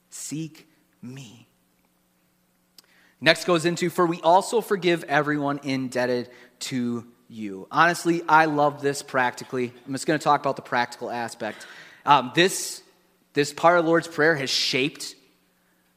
Seek 0.09 0.67
me. 1.01 1.47
Next 3.21 3.45
goes 3.45 3.65
into, 3.65 3.89
for 3.89 4.05
we 4.05 4.21
also 4.21 4.61
forgive 4.61 5.03
everyone 5.03 5.59
indebted 5.63 6.29
to 6.59 7.05
you. 7.29 7.67
Honestly, 7.71 8.23
I 8.27 8.45
love 8.45 8.81
this 8.81 9.03
practically. 9.03 9.71
I'm 9.85 9.93
just 9.93 10.07
going 10.07 10.19
to 10.19 10.23
talk 10.23 10.41
about 10.41 10.55
the 10.55 10.61
practical 10.61 11.09
aspect. 11.09 11.65
Um, 12.05 12.31
this, 12.33 12.81
this 13.33 13.53
part 13.53 13.77
of 13.77 13.85
the 13.85 13.89
Lord's 13.89 14.07
Prayer 14.07 14.35
has 14.35 14.49
shaped, 14.49 15.15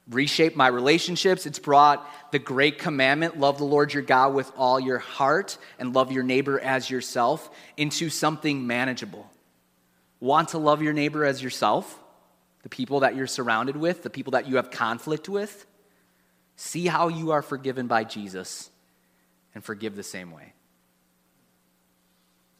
reshaped 0.08 0.56
my 0.56 0.66
relationships. 0.66 1.46
It's 1.46 1.58
brought 1.58 2.06
the 2.32 2.38
great 2.38 2.78
commandment, 2.78 3.40
love 3.40 3.58
the 3.58 3.64
Lord 3.64 3.94
your 3.94 4.02
God 4.02 4.34
with 4.34 4.52
all 4.56 4.78
your 4.78 4.98
heart 4.98 5.56
and 5.78 5.94
love 5.94 6.12
your 6.12 6.22
neighbor 6.22 6.60
as 6.60 6.90
yourself, 6.90 7.50
into 7.76 8.10
something 8.10 8.66
manageable. 8.66 9.28
Want 10.20 10.50
to 10.50 10.58
love 10.58 10.82
your 10.82 10.92
neighbor 10.92 11.24
as 11.24 11.42
yourself? 11.42 11.98
The 12.62 12.68
people 12.68 13.00
that 13.00 13.16
you're 13.16 13.26
surrounded 13.26 13.76
with, 13.76 14.02
the 14.02 14.10
people 14.10 14.32
that 14.32 14.46
you 14.46 14.56
have 14.56 14.70
conflict 14.70 15.28
with? 15.28 15.66
See 16.56 16.86
how 16.86 17.08
you 17.08 17.32
are 17.32 17.42
forgiven 17.42 17.86
by 17.86 18.04
Jesus 18.04 18.70
and 19.54 19.64
forgive 19.64 19.96
the 19.96 20.02
same 20.02 20.30
way. 20.30 20.52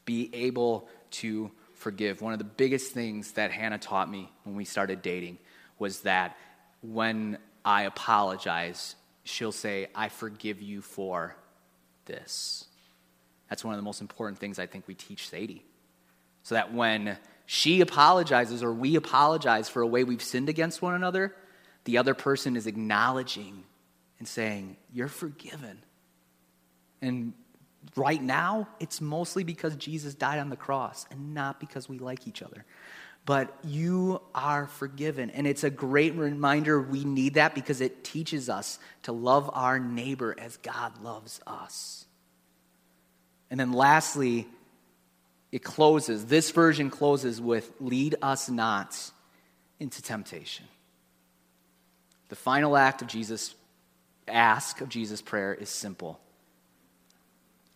Be 0.05 0.31
able 0.33 0.89
to 1.13 1.51
forgive. 1.75 2.23
One 2.23 2.33
of 2.33 2.39
the 2.39 2.45
biggest 2.45 2.93
things 2.93 3.33
that 3.33 3.51
Hannah 3.51 3.79
taught 3.79 4.11
me 4.11 4.31
when 4.45 4.57
we 4.57 4.65
started 4.65 5.03
dating 5.03 5.39
was 5.79 6.01
that 6.01 6.37
when 6.81 7.39
I 7.65 7.83
apologize, 7.83 8.97
she'll 9.25 9.53
say, 9.53 9.89
I 9.95 10.09
forgive 10.09 10.61
you 10.61 10.81
for 10.81 11.37
this. 12.07 12.65
That's 13.49 13.65
one 13.65 13.75
of 13.75 13.79
the 13.79 13.85
most 13.85 14.01
important 14.01 14.39
things 14.39 14.59
I 14.59 14.67
think 14.67 14.89
we 14.89 14.95
teach 14.95 15.29
Sadie. 15.29 15.65
So 16.45 16.55
that 16.55 16.73
when 16.73 17.19
she 17.47 17.81
apologizes 17.81 18.63
or 18.63 18.73
we 18.73 18.97
apologize 18.97 19.69
for 19.69 19.83
a 19.83 19.87
way 19.87 20.05
we've 20.05 20.23
sinned 20.23 20.49
against 20.49 20.83
one 20.83 20.95
another, 20.95 21.35
the 21.85 21.99
other 21.99 22.15
person 22.15 22.57
is 22.57 22.67
acknowledging 22.67 23.65
and 24.19 24.27
saying, 24.27 24.77
You're 24.93 25.09
forgiven. 25.09 25.79
And 27.01 27.35
right 27.97 28.23
now, 28.23 28.69
it's 28.81 29.01
mostly 29.01 29.45
because 29.45 29.77
Jesus 29.77 30.15
died 30.15 30.39
on 30.39 30.51
the 30.51 30.57
cross 30.57 31.07
and 31.11 31.35
not 31.35 31.61
because 31.61 31.89
we 31.89 31.99
like 31.99 32.27
each 32.27 32.43
other. 32.43 32.65
But 33.25 33.57
you 33.63 34.21
are 34.35 34.67
forgiven. 34.67 35.31
And 35.31 35.47
it's 35.47 35.63
a 35.63 35.71
great 35.71 36.15
reminder 36.15 36.81
we 36.81 37.05
need 37.05 37.35
that 37.35 37.55
because 37.55 37.81
it 37.81 38.03
teaches 38.03 38.49
us 38.49 38.79
to 39.05 39.13
love 39.13 39.49
our 39.53 39.79
neighbor 39.79 40.35
as 40.37 40.57
God 40.57 41.03
loves 41.03 41.41
us. 41.47 42.05
And 43.51 43.61
then 43.61 43.73
lastly, 43.73 44.49
it 45.53 45.63
closes, 45.63 46.25
this 46.25 46.51
version 46.51 46.91
closes 46.91 47.41
with 47.41 47.71
lead 47.79 48.17
us 48.23 48.49
not 48.49 48.99
into 49.79 50.03
temptation. 50.03 50.67
The 52.29 52.37
final 52.37 52.77
act 52.77 53.03
of 53.03 53.09
Jesus' 53.09 53.55
ask 54.27 54.81
of 54.81 54.89
Jesus' 54.89 55.21
prayer 55.21 55.53
is 55.53 55.69
simple. 55.69 56.19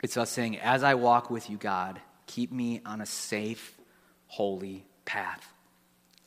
It's 0.03 0.17
us 0.17 0.31
saying, 0.31 0.59
As 0.59 0.83
I 0.83 0.95
walk 0.95 1.31
with 1.31 1.49
you, 1.51 1.57
God, 1.57 2.01
keep 2.27 2.53
me 2.53 2.81
on 2.85 3.01
a 3.01 3.07
safe, 3.07 3.77
holy 4.27 4.85
path. 5.05 5.53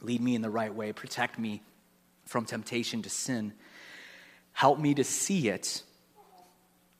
Lead 0.02 0.22
me 0.22 0.36
in 0.36 0.42
the 0.42 0.50
right 0.50 0.74
way. 0.74 0.94
Protect 0.94 1.38
me 1.38 1.62
from 2.26 2.46
temptation 2.46 3.02
to 3.02 3.10
sin. 3.10 3.54
Help 4.54 4.80
me 4.80 4.94
to 4.94 5.04
see 5.04 5.50
it 5.50 5.84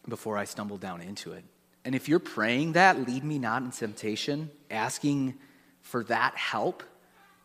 before 0.08 0.38
I 0.38 0.46
stumble 0.46 0.78
down 0.78 1.02
into 1.02 1.34
it. 1.34 1.44
And 1.86 1.96
if 1.96 2.10
you're 2.10 2.20
praying 2.20 2.74
that, 2.74 3.08
lead 3.08 3.24
me 3.24 3.40
not 3.40 3.64
in 3.64 3.72
temptation, 3.72 4.52
asking 4.70 5.36
for 5.82 6.04
that 6.06 6.36
help, 6.36 6.84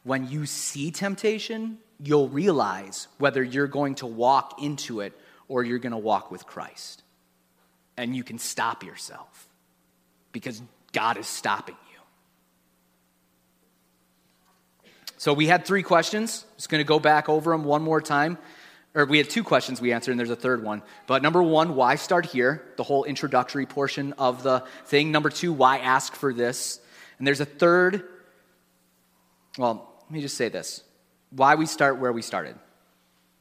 when 0.03 0.29
you 0.29 0.45
see 0.45 0.91
temptation, 0.91 1.79
you'll 1.99 2.29
realize 2.29 3.09
whether 3.19 3.43
you're 3.43 3.69
going 3.69 3.95
to 3.97 4.07
walk 4.07 4.61
into 4.63 5.01
it 5.01 5.19
or 5.49 5.63
you're 5.63 5.79
going 5.79 5.93
to 5.93 5.99
walk 5.99 6.31
with 6.31 6.47
Christ. 6.47 7.03
And 7.97 8.15
you 8.17 8.25
can 8.25 8.39
stop 8.39 8.83
yourself 8.83 9.49
because 10.33 10.61
God 10.93 11.17
is 11.17 11.27
stopping 11.27 11.77
you. 11.93 12.01
So 15.17 15.33
we 15.33 15.47
had 15.47 15.65
three 15.65 15.83
questions. 15.83 16.45
I'm 16.49 16.57
Just 16.57 16.69
going 16.69 16.81
to 16.81 16.89
go 16.89 16.99
back 16.99 17.29
over 17.29 17.53
them 17.53 17.65
one 17.65 17.83
more 17.83 18.01
time. 18.01 18.37
Or 18.95 19.07
we 19.07 19.19
had 19.19 19.29
two 19.29 19.43
questions 19.43 19.81
we 19.81 19.93
answered, 19.93 20.13
and 20.13 20.21
there's 20.21 20.31
a 20.31 20.37
third 20.37 20.63
one. 20.63 20.83
But 21.07 21.23
number 21.23 21.43
one, 21.43 21.75
why 21.75 21.97
start 21.97 22.27
here? 22.27 22.63
The 22.77 22.85
whole 22.85 23.05
introductory 23.05 23.67
portion 23.67 24.13
of 24.15 24.45
the 24.45 24.65
thing. 24.87 25.11
Number 25.11 25.31
two, 25.31 25.53
why 25.53 25.79
ask 25.79 26.15
for 26.15 26.33
this? 26.33 26.79
And 27.19 27.27
there's 27.27 27.41
a 27.41 27.45
third, 27.45 28.05
well, 29.59 29.95
let 30.03 30.11
me 30.11 30.21
just 30.21 30.37
say 30.37 30.49
this 30.49 30.83
why 31.31 31.57
we 31.57 31.67
start 31.67 31.99
where 31.99 32.13
we 32.13 32.23
started. 32.23 32.55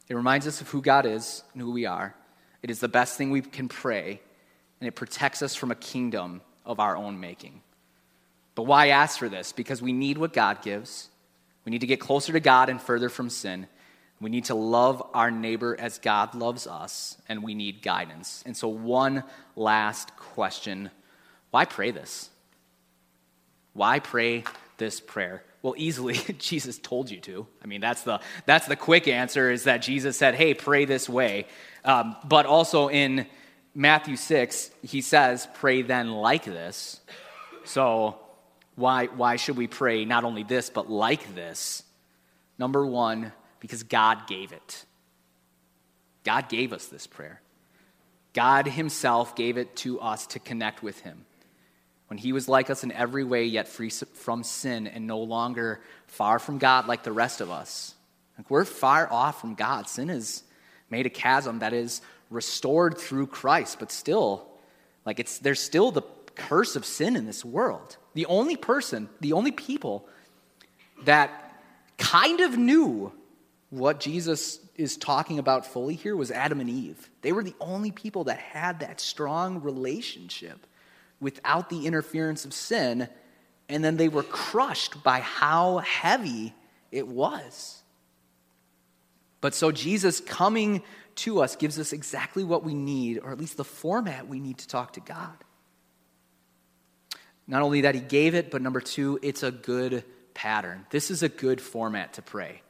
It 0.10 0.16
reminds 0.16 0.48
us 0.48 0.62
of 0.62 0.70
who 0.70 0.82
God 0.82 1.06
is 1.06 1.44
and 1.54 1.62
who 1.62 1.72
we 1.72 1.86
are. 1.86 2.16
It 2.64 2.72
is 2.72 2.80
the 2.80 2.88
best 2.88 3.18
thing 3.18 3.30
we 3.30 3.42
can 3.42 3.68
pray, 3.68 4.22
and 4.84 4.88
it 4.90 4.96
protects 4.96 5.42
us 5.42 5.56
from 5.56 5.72
a 5.72 5.76
kingdom 5.76 6.42
of 6.66 6.78
our 6.82 6.98
own 6.98 7.18
making. 7.18 7.62
But 8.54 8.64
why 8.64 8.90
ask 8.90 9.18
for 9.18 9.30
this? 9.30 9.54
Because 9.54 9.82
we 9.82 9.94
need 9.94 10.18
what 10.18 10.34
God 10.34 10.62
gives. 10.62 11.08
We 11.64 11.70
need 11.70 11.80
to 11.80 11.88
get 11.88 12.02
closer 12.02 12.34
to 12.34 12.42
God 12.42 12.68
and 12.68 12.82
further 12.82 13.08
from 13.08 13.30
sin. 13.30 13.68
We 14.20 14.30
need 14.30 14.44
to 14.46 14.56
love 14.56 15.02
our 15.14 15.32
neighbor 15.32 15.74
as 15.80 16.00
God 16.00 16.36
loves 16.36 16.68
us, 16.68 17.16
and 17.30 17.44
we 17.44 17.56
need 17.56 17.82
guidance. 17.82 18.44
And 18.46 18.58
so, 18.58 18.68
one 18.68 19.24
last 19.56 20.18
question 20.18 20.92
why 21.52 21.64
pray 21.64 21.92
this? 21.92 22.30
Why 23.72 24.00
pray 24.00 24.44
this 24.80 25.00
prayer? 25.00 25.44
Well, 25.62 25.76
easily, 25.78 26.16
Jesus 26.40 26.78
told 26.78 27.10
you 27.10 27.22
to. 27.22 27.48
I 27.64 27.68
mean, 27.68 27.80
that's 27.80 28.04
the, 28.04 28.20
that's 28.46 28.68
the 28.68 28.76
quick 28.76 29.08
answer 29.08 29.50
is 29.50 29.64
that 29.64 29.78
Jesus 29.78 30.18
said, 30.18 30.36
hey, 30.36 30.54
pray 30.54 30.84
this 30.84 31.08
way. 31.08 31.48
Um, 31.86 32.18
but 32.26 32.46
also 32.46 32.90
in 32.90 33.28
Matthew 33.76 34.16
6, 34.16 34.72
he 34.84 35.02
says, 35.02 35.48
pray 35.56 35.82
then 35.82 36.12
like 36.12 36.46
this. 36.46 37.00
So, 37.66 38.20
why, 38.76 39.08
why 39.08 39.36
should 39.36 39.58
we 39.58 39.68
pray 39.68 40.06
not 40.06 40.24
only 40.24 40.44
this, 40.44 40.70
but 40.70 40.90
like 40.90 41.36
this? 41.36 41.84
Number 42.60 42.86
one, 42.86 43.32
because 43.60 43.84
God 43.84 44.28
gave 44.28 44.52
it. 44.52 44.86
God 46.24 46.50
gave 46.50 46.74
us 46.74 46.88
this 46.88 47.08
prayer. 47.08 47.42
God 48.34 48.68
Himself 48.68 49.36
gave 49.36 49.58
it 49.58 49.76
to 49.78 50.00
us 50.00 50.28
to 50.28 50.40
connect 50.40 50.84
with 50.84 51.00
Him 51.02 51.26
when 52.14 52.20
he 52.20 52.32
was 52.32 52.48
like 52.48 52.70
us 52.70 52.84
in 52.84 52.92
every 52.92 53.24
way, 53.24 53.46
yet 53.46 53.68
free 53.68 53.90
from 53.90 54.44
sin 54.44 54.86
and 54.86 55.08
no 55.08 55.18
longer 55.18 55.82
far 56.06 56.38
from 56.38 56.60
God 56.60 56.88
like 56.88 57.02
the 57.02 57.12
rest 57.12 57.42
of 57.42 57.50
us. 57.50 57.96
Like 58.38 58.52
we're 58.52 58.66
far 58.66 59.12
off 59.12 59.42
from 59.42 59.56
God. 59.56 59.88
Sin 59.88 60.10
has 60.10 60.44
made 60.92 61.08
a 61.08 61.10
chasm 61.10 61.58
that 61.58 61.74
is 61.74 62.02
restored 62.34 62.98
through 62.98 63.28
Christ, 63.28 63.78
but 63.80 63.92
still, 63.92 64.48
like 65.06 65.20
it's 65.20 65.40
there's 65.40 65.60
still 65.60 65.92
the 65.92 66.04
curse 66.36 66.76
of 66.76 66.86
sin 66.86 67.16
in 67.16 67.26
this 67.26 67.46
world. 67.46 67.98
The 68.16 68.26
only 68.26 68.58
person, 68.58 69.10
the 69.22 69.34
only 69.34 69.52
people 69.52 70.08
that 71.04 71.62
kind 71.98 72.42
of 72.42 72.58
knew 72.58 73.12
what 73.70 74.00
Jesus 74.00 74.60
is 74.76 74.98
talking 74.98 75.40
about 75.40 75.66
fully 75.66 75.96
here 75.96 76.16
was 76.16 76.32
Adam 76.32 76.60
and 76.60 76.70
Eve. 76.70 77.10
They 77.22 77.32
were 77.32 77.44
the 77.44 77.56
only 77.60 77.92
people 77.92 78.26
that 78.26 78.40
had 78.40 78.80
that 78.80 79.00
strong 79.00 79.62
relationship 79.62 80.66
without 81.20 81.70
the 81.70 81.86
interference 81.86 82.46
of 82.46 82.54
sin, 82.54 83.08
and 83.70 83.84
then 83.84 83.98
they 83.98 84.10
were 84.10 84.24
crushed 84.24 85.04
by 85.04 85.20
how 85.20 85.78
heavy 85.80 86.54
it 86.92 87.08
was. 87.08 87.82
But 89.42 89.54
so 89.54 89.72
Jesus 89.72 90.20
coming 90.22 90.84
to 91.16 91.42
us 91.42 91.56
gives 91.56 91.80
us 91.80 91.94
exactly 91.94 92.44
what 92.44 92.64
we 92.64 92.74
need, 92.74 93.20
or 93.20 93.32
at 93.32 93.40
least 93.40 93.58
the 93.58 93.64
format 93.64 94.28
we 94.28 94.40
need 94.40 94.58
to 94.60 94.68
talk 94.68 94.94
to 94.94 95.00
God. 95.00 95.36
Not 97.48 97.62
only 97.62 97.82
that 97.82 97.96
he 97.96 98.02
gave 98.02 98.36
it, 98.36 98.52
but 98.52 98.62
number 98.62 98.80
two, 98.80 99.20
it's 99.22 99.44
a 99.44 99.52
good 99.52 100.04
pattern. 100.34 100.86
This 100.90 101.12
is 101.12 101.24
a 101.24 101.30
good 101.30 101.62
format 101.62 102.14
to 102.14 102.22
pray. 102.22 102.62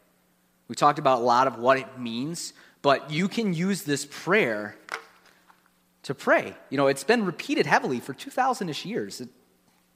We 0.68 0.76
talked 0.76 1.00
about 1.00 1.20
a 1.20 1.24
lot 1.24 1.48
of 1.48 1.58
what 1.58 1.78
it 1.78 2.00
means, 2.00 2.54
but 2.82 3.12
you 3.12 3.28
can 3.28 3.54
use 3.54 3.84
this 3.84 4.08
prayer 4.10 4.76
to 6.04 6.16
pray. 6.16 6.56
You 6.70 6.78
know, 6.78 6.88
it's 6.88 7.04
been 7.04 7.26
repeated 7.26 7.66
heavily 7.66 8.00
for 8.00 8.14
2,000 8.14 8.70
ish 8.70 8.86
years. 8.86 9.22
It, 9.22 9.30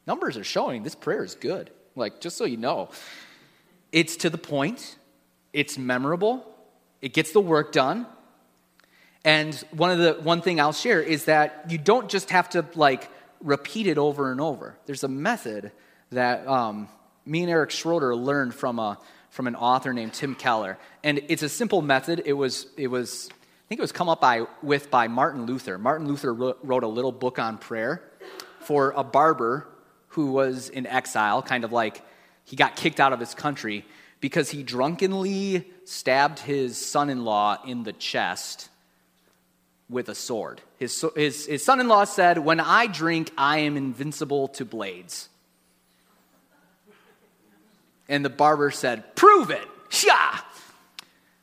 numbers 0.06 0.38
are 0.38 0.44
showing 0.44 0.84
this 0.84 0.96
prayer 0.96 1.24
is 1.24 1.36
good. 1.36 1.72
Like, 1.96 2.22
just 2.22 2.38
so 2.38 2.46
you 2.46 2.58
know, 2.58 2.90
it's 3.92 4.18
to 4.18 4.30
the 4.30 4.38
point, 4.38 4.98
it's 5.54 5.78
memorable, 5.78 6.46
it 7.02 7.14
gets 7.14 7.32
the 7.32 7.42
work 7.42 7.72
done. 7.72 8.06
And 9.28 9.54
one 9.72 9.92
of 9.92 9.98
the 9.98 10.14
one 10.24 10.42
thing 10.42 10.62
I'll 10.62 10.72
share 10.72 11.02
is 11.02 11.26
that 11.26 11.66
you 11.68 11.78
don't 11.78 12.08
just 12.08 12.30
have 12.30 12.50
to 12.52 12.66
like 12.76 13.12
repeat 13.42 13.86
it 13.86 13.98
over 13.98 14.32
and 14.32 14.40
over. 14.40 14.78
There's 14.86 15.04
a 15.04 15.10
method 15.10 15.74
that 16.14 16.48
um, 16.48 16.88
me 17.26 17.42
and 17.42 17.52
Eric 17.52 17.72
Schroeder 17.72 18.16
learned 18.16 18.56
from 18.56 18.80
a 18.80 18.98
from 19.30 19.48
an 19.48 19.56
author 19.58 19.92
named 19.92 20.14
Tim 20.14 20.34
Keller, 20.34 20.78
and 21.04 21.20
it's 21.28 21.44
a 21.44 21.50
simple 21.50 21.82
method. 21.82 22.24
It 22.26 22.32
was 22.32 22.68
it 22.78 22.88
was 22.88 23.28
I 23.30 23.68
think 23.68 23.80
it 23.80 23.82
was 23.82 23.92
come 23.92 24.08
up 24.08 24.22
by 24.22 24.46
with 24.64 24.90
by 24.90 25.10
Martin 25.10 25.46
Luther. 25.46 25.78
Martin 25.78 26.08
Luther 26.08 26.34
wrote 26.34 26.84
a 26.84 26.88
little 26.88 27.12
book 27.12 27.38
on 27.38 27.58
prayer 27.58 28.02
for 28.62 28.94
a 28.96 29.04
barber 29.04 29.68
who 30.08 30.32
was 30.32 30.70
in 30.70 30.88
exile, 30.88 31.42
kind 31.42 31.66
of 31.66 31.74
like 31.74 32.02
he 32.46 32.56
got 32.56 32.78
kicked 32.78 33.02
out 33.02 33.12
of 33.12 33.20
his 33.20 33.36
country 33.36 33.84
because 34.22 34.52
he 34.52 34.64
drunkenly 34.64 35.70
stabbed 35.84 36.40
his 36.40 36.78
son 36.78 37.10
in 37.10 37.26
law 37.26 37.58
in 37.66 37.84
the 37.84 37.92
chest 37.92 38.70
with 39.90 40.10
a 40.10 40.16
sword. 40.16 40.62
His, 40.78 41.06
his, 41.16 41.46
his 41.46 41.64
son 41.64 41.80
in 41.80 41.88
law 41.88 42.04
said, 42.04 42.38
When 42.38 42.60
I 42.60 42.88
drink, 42.88 43.32
I 43.38 43.60
am 43.60 43.78
invincible 43.78 44.50
to 44.50 44.66
blades. 44.66 45.30
And 48.10 48.24
the 48.24 48.30
barber 48.30 48.72
said, 48.72 49.16
Prove 49.16 49.50
it! 49.50 49.68
Sha! 49.90 50.42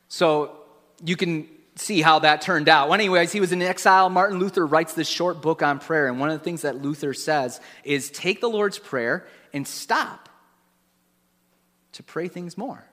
So 0.07 0.57
you 1.03 1.15
can 1.15 1.47
see 1.75 2.01
how 2.01 2.19
that 2.19 2.41
turned 2.41 2.69
out. 2.69 2.87
Well, 2.87 2.95
anyways, 2.95 3.31
he 3.31 3.39
was 3.39 3.51
in 3.51 3.61
exile. 3.61 4.09
Martin 4.09 4.39
Luther 4.39 4.65
writes 4.65 4.93
this 4.93 5.09
short 5.09 5.41
book 5.41 5.61
on 5.61 5.79
prayer. 5.79 6.07
And 6.07 6.19
one 6.19 6.29
of 6.29 6.39
the 6.39 6.43
things 6.43 6.61
that 6.61 6.81
Luther 6.81 7.13
says 7.13 7.59
is 7.83 8.09
take 8.09 8.41
the 8.41 8.49
Lord's 8.49 8.79
Prayer 8.79 9.25
and 9.53 9.67
stop 9.67 10.29
to 11.93 12.03
pray 12.03 12.27
things 12.27 12.57
more. 12.57 12.85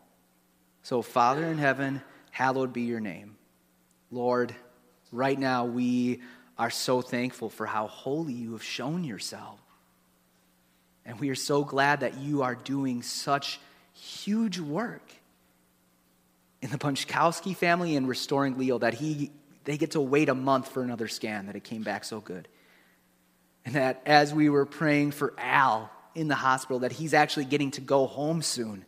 So, 0.83 1.03
Father 1.03 1.45
in 1.45 1.59
heaven, 1.59 2.03
hallowed 2.31 2.73
be 2.73 2.83
your 2.83 3.01
name. 3.01 3.37
Lord, 4.11 4.55
right 5.13 5.39
now 5.39 5.67
we 5.67 6.21
are 6.59 6.71
so 6.71 7.03
thankful 7.03 7.51
for 7.51 7.67
how 7.67 7.87
holy 7.87 8.33
you 8.33 8.53
have 8.53 8.63
shown 8.63 9.05
yourself. 9.05 9.61
And 11.05 11.19
we 11.21 11.31
are 11.31 11.35
so 11.35 11.65
glad 11.65 12.01
that 12.01 12.19
you 12.19 12.43
are 12.43 12.55
doing 12.55 13.03
such 13.03 13.61
huge 13.93 14.59
work 14.59 15.03
in 16.61 16.71
the 16.71 16.79
Bunchkowski 16.79 17.57
family 17.57 17.97
and 17.97 18.09
restoring 18.09 18.57
Leo 18.57 18.79
that 18.79 18.95
he, 18.95 19.33
they 19.65 19.77
get 19.77 19.93
to 19.93 20.01
wait 20.01 20.29
a 20.29 20.35
month 20.35 20.69
for 20.69 20.83
another 20.83 21.09
scan, 21.09 21.47
that 21.47 21.57
it 21.57 21.65
came 21.65 21.83
back 21.83 22.05
so 22.05 22.21
good. 22.21 22.47
And 23.65 23.75
that 23.75 24.03
as 24.07 24.33
we 24.33 24.49
were 24.49 24.67
praying 24.67 25.13
for 25.13 25.35
Al 25.39 25.91
in 26.15 26.29
the 26.29 26.35
hospital, 26.35 26.81
that 26.81 26.93
he's 26.93 27.15
actually 27.15 27.47
getting 27.47 27.73
to 27.73 27.81
go 27.81 28.07
home 28.07 28.43
soon 28.43 28.85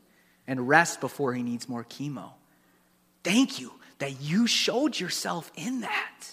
and 0.47 0.69
rest 0.69 1.01
before 1.01 1.33
he 1.35 1.43
needs 1.43 1.69
more 1.69 1.85
chemo. 1.85 2.31
Thank 3.25 3.61
you 3.61 3.73
that 3.99 4.21
you 4.21 4.47
showed 4.47 4.99
yourself 4.99 5.51
in 5.57 5.81
that. 5.81 6.27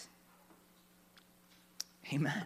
Amen. 2.13 2.43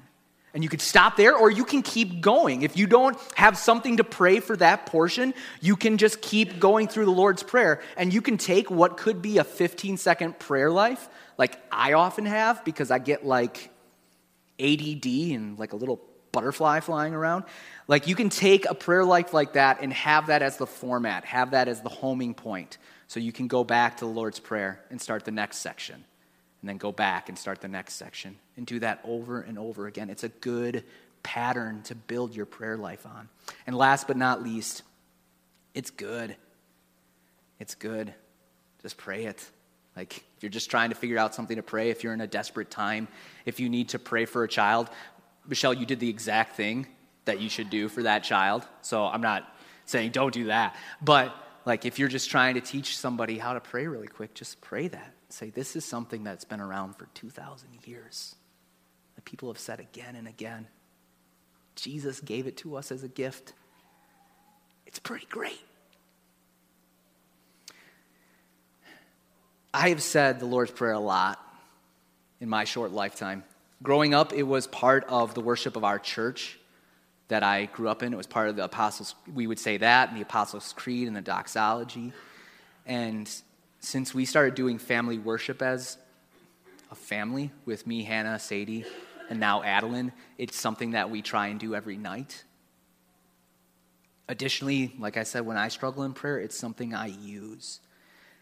And 0.54 0.64
you 0.64 0.70
could 0.70 0.82
stop 0.82 1.18
there 1.18 1.36
or 1.36 1.52
you 1.52 1.66
can 1.66 1.82
keep 1.82 2.22
going. 2.22 2.62
If 2.62 2.78
you 2.78 2.88
don't 2.88 3.18
have 3.36 3.58
something 3.58 3.98
to 3.98 4.06
pray 4.06 4.40
for 4.40 4.56
that 4.56 4.86
portion, 4.86 5.34
you 5.60 5.76
can 5.76 5.98
just 5.98 6.22
keep 6.22 6.60
going 6.60 6.88
through 6.88 7.06
the 7.06 7.12
Lord's 7.12 7.44
Prayer. 7.44 7.82
And 7.98 8.14
you 8.14 8.22
can 8.22 8.38
take 8.38 8.72
what 8.72 8.96
could 8.96 9.22
be 9.22 9.38
a 9.38 9.44
15 9.44 9.98
second 9.98 10.40
prayer 10.40 10.72
life, 10.72 11.10
like 11.38 11.60
I 11.72 11.94
often 11.94 12.26
have, 12.26 12.64
because 12.64 12.90
I 12.90 13.00
get 13.00 13.26
like 13.26 13.70
ADD 14.58 15.06
and 15.06 15.60
like 15.60 15.74
a 15.74 15.76
little 15.76 16.00
butterfly 16.32 16.80
flying 16.80 17.14
around. 17.14 17.44
Like 17.90 18.08
you 18.08 18.16
can 18.16 18.30
take 18.30 18.66
a 18.66 18.74
prayer 18.74 19.04
life 19.04 19.34
like 19.34 19.54
that 19.54 19.82
and 19.82 19.92
have 19.92 20.28
that 20.28 20.42
as 20.42 20.56
the 20.56 20.68
format, 20.68 21.26
have 21.26 21.52
that 21.52 21.68
as 21.68 21.82
the 21.82 21.90
homing 21.90 22.34
point. 22.34 22.78
So 23.08 23.20
you 23.20 23.32
can 23.32 23.48
go 23.48 23.64
back 23.64 23.98
to 23.98 24.06
the 24.06 24.12
Lord's 24.12 24.40
Prayer 24.40 24.82
and 24.90 25.02
start 25.02 25.26
the 25.26 25.32
next 25.32 25.58
section 25.58 26.04
and 26.62 26.70
then 26.70 26.78
go 26.78 26.92
back 26.92 27.30
and 27.30 27.38
start 27.38 27.62
the 27.62 27.68
next 27.68 27.94
section 27.94 28.38
and 28.58 28.66
do 28.66 28.80
that 28.80 29.00
over 29.04 29.42
and 29.42 29.60
over 29.60 29.86
again. 29.88 30.10
It's 30.10 30.24
a 30.24 30.30
good 30.30 30.84
pattern 31.22 31.82
to 31.84 31.96
build 31.96 32.36
your 32.36 32.46
prayer 32.46 32.78
life 32.78 33.06
on. 33.06 33.30
And 33.68 33.78
last 33.78 34.08
but 34.08 34.18
not 34.18 34.42
least, 34.42 34.82
it's 35.74 35.92
good. 35.92 36.36
It's 37.60 37.76
good. 37.76 38.14
Just 38.82 38.98
pray 38.98 39.26
it. 39.26 39.48
Like, 39.96 40.18
if 40.18 40.44
you're 40.44 40.50
just 40.50 40.70
trying 40.70 40.90
to 40.90 40.96
figure 40.96 41.18
out 41.18 41.34
something 41.34 41.56
to 41.56 41.64
pray, 41.64 41.90
if 41.90 42.04
you're 42.04 42.14
in 42.14 42.22
a 42.22 42.28
desperate 42.28 42.70
time, 42.70 43.08
if 43.46 43.60
you 43.60 43.70
need 43.70 43.90
to 43.90 44.00
pray 44.00 44.26
for 44.26 44.44
a 44.44 44.48
child, 44.48 44.90
Michelle, 45.48 45.74
you 45.74 45.86
did 45.86 46.00
the 46.00 46.10
exact 46.10 46.56
thing 46.56 46.88
that 47.26 47.40
you 47.40 47.50
should 47.50 47.70
do 47.70 47.90
for 47.90 48.04
that 48.04 48.24
child. 48.24 48.68
So 48.82 49.06
I'm 49.06 49.22
not 49.22 49.56
saying 49.86 50.12
don't 50.12 50.34
do 50.34 50.46
that. 50.46 50.76
But, 51.02 51.36
like, 51.66 51.86
if 51.86 51.98
you're 51.98 52.08
just 52.08 52.30
trying 52.30 52.56
to 52.56 52.62
teach 52.62 52.98
somebody 52.98 53.38
how 53.38 53.54
to 53.54 53.60
pray 53.60 53.88
really 53.88 54.08
quick, 54.08 54.34
just 54.34 54.62
pray 54.62 54.88
that. 54.88 55.14
Say, 55.30 55.50
this 55.50 55.76
is 55.76 55.84
something 55.84 56.24
that's 56.24 56.46
been 56.46 56.62
around 56.62 56.96
for 56.96 57.08
2,000 57.16 57.68
years. 57.86 58.36
That 59.16 59.26
people 59.26 59.50
have 59.50 59.60
said 59.60 59.80
again 59.80 60.16
and 60.16 60.28
again. 60.28 60.68
Jesus 61.76 62.20
gave 62.20 62.48
it 62.48 62.58
to 62.58 62.76
us 62.76 62.92
as 62.92 63.04
a 63.04 63.08
gift. 63.08 63.54
It's 64.86 65.00
pretty 65.00 65.26
great. 65.30 65.60
I 69.74 69.90
have 69.90 70.02
said 70.02 70.40
the 70.40 70.46
Lord's 70.46 70.72
Prayer 70.72 70.94
a 70.94 71.00
lot 71.00 71.38
in 72.40 72.48
my 72.48 72.64
short 72.64 72.92
lifetime. 72.92 73.44
Growing 73.84 74.14
up, 74.14 74.32
it 74.32 74.44
was 74.44 74.68
part 74.68 75.04
of 75.10 75.34
the 75.34 75.42
worship 75.42 75.76
of 75.76 75.84
our 75.84 76.00
church 76.00 76.58
that 77.28 77.44
I 77.44 77.66
grew 77.66 77.90
up 77.90 78.04
in. 78.04 78.14
It 78.14 78.18
was 78.18 78.28
part 78.28 78.50
of 78.50 78.56
the 78.56 78.64
Apostles, 78.64 79.16
we 79.34 79.48
would 79.48 79.60
say 79.60 79.78
that, 79.78 80.10
and 80.10 80.18
the 80.18 80.22
Apostles' 80.22 80.74
Creed 80.74 81.08
and 81.08 81.16
the 81.16 81.22
doxology. 81.22 82.14
And 82.86 83.30
since 83.80 84.14
we 84.14 84.26
started 84.26 84.56
doing 84.56 84.78
family 84.78 85.18
worship 85.18 85.62
as 85.62 85.98
a 86.92 86.96
family 86.96 87.52
with 87.66 87.88
me, 87.88 88.04
Hannah, 88.04 88.40
Sadie, 88.40 88.86
and 89.30 89.40
now 89.40 89.64
Adeline, 89.64 90.12
it's 90.38 90.56
something 90.56 90.92
that 90.92 91.10
we 91.10 91.22
try 91.22 91.48
and 91.48 91.60
do 91.60 91.74
every 91.74 91.98
night. 91.98 92.44
Additionally, 94.28 94.94
like 95.00 95.18
I 95.18 95.24
said, 95.24 95.46
when 95.46 95.58
I 95.58 95.68
struggle 95.68 96.04
in 96.04 96.14
prayer, 96.14 96.40
it's 96.40 96.58
something 96.58 96.94
I 96.94 97.08
use. 97.08 97.80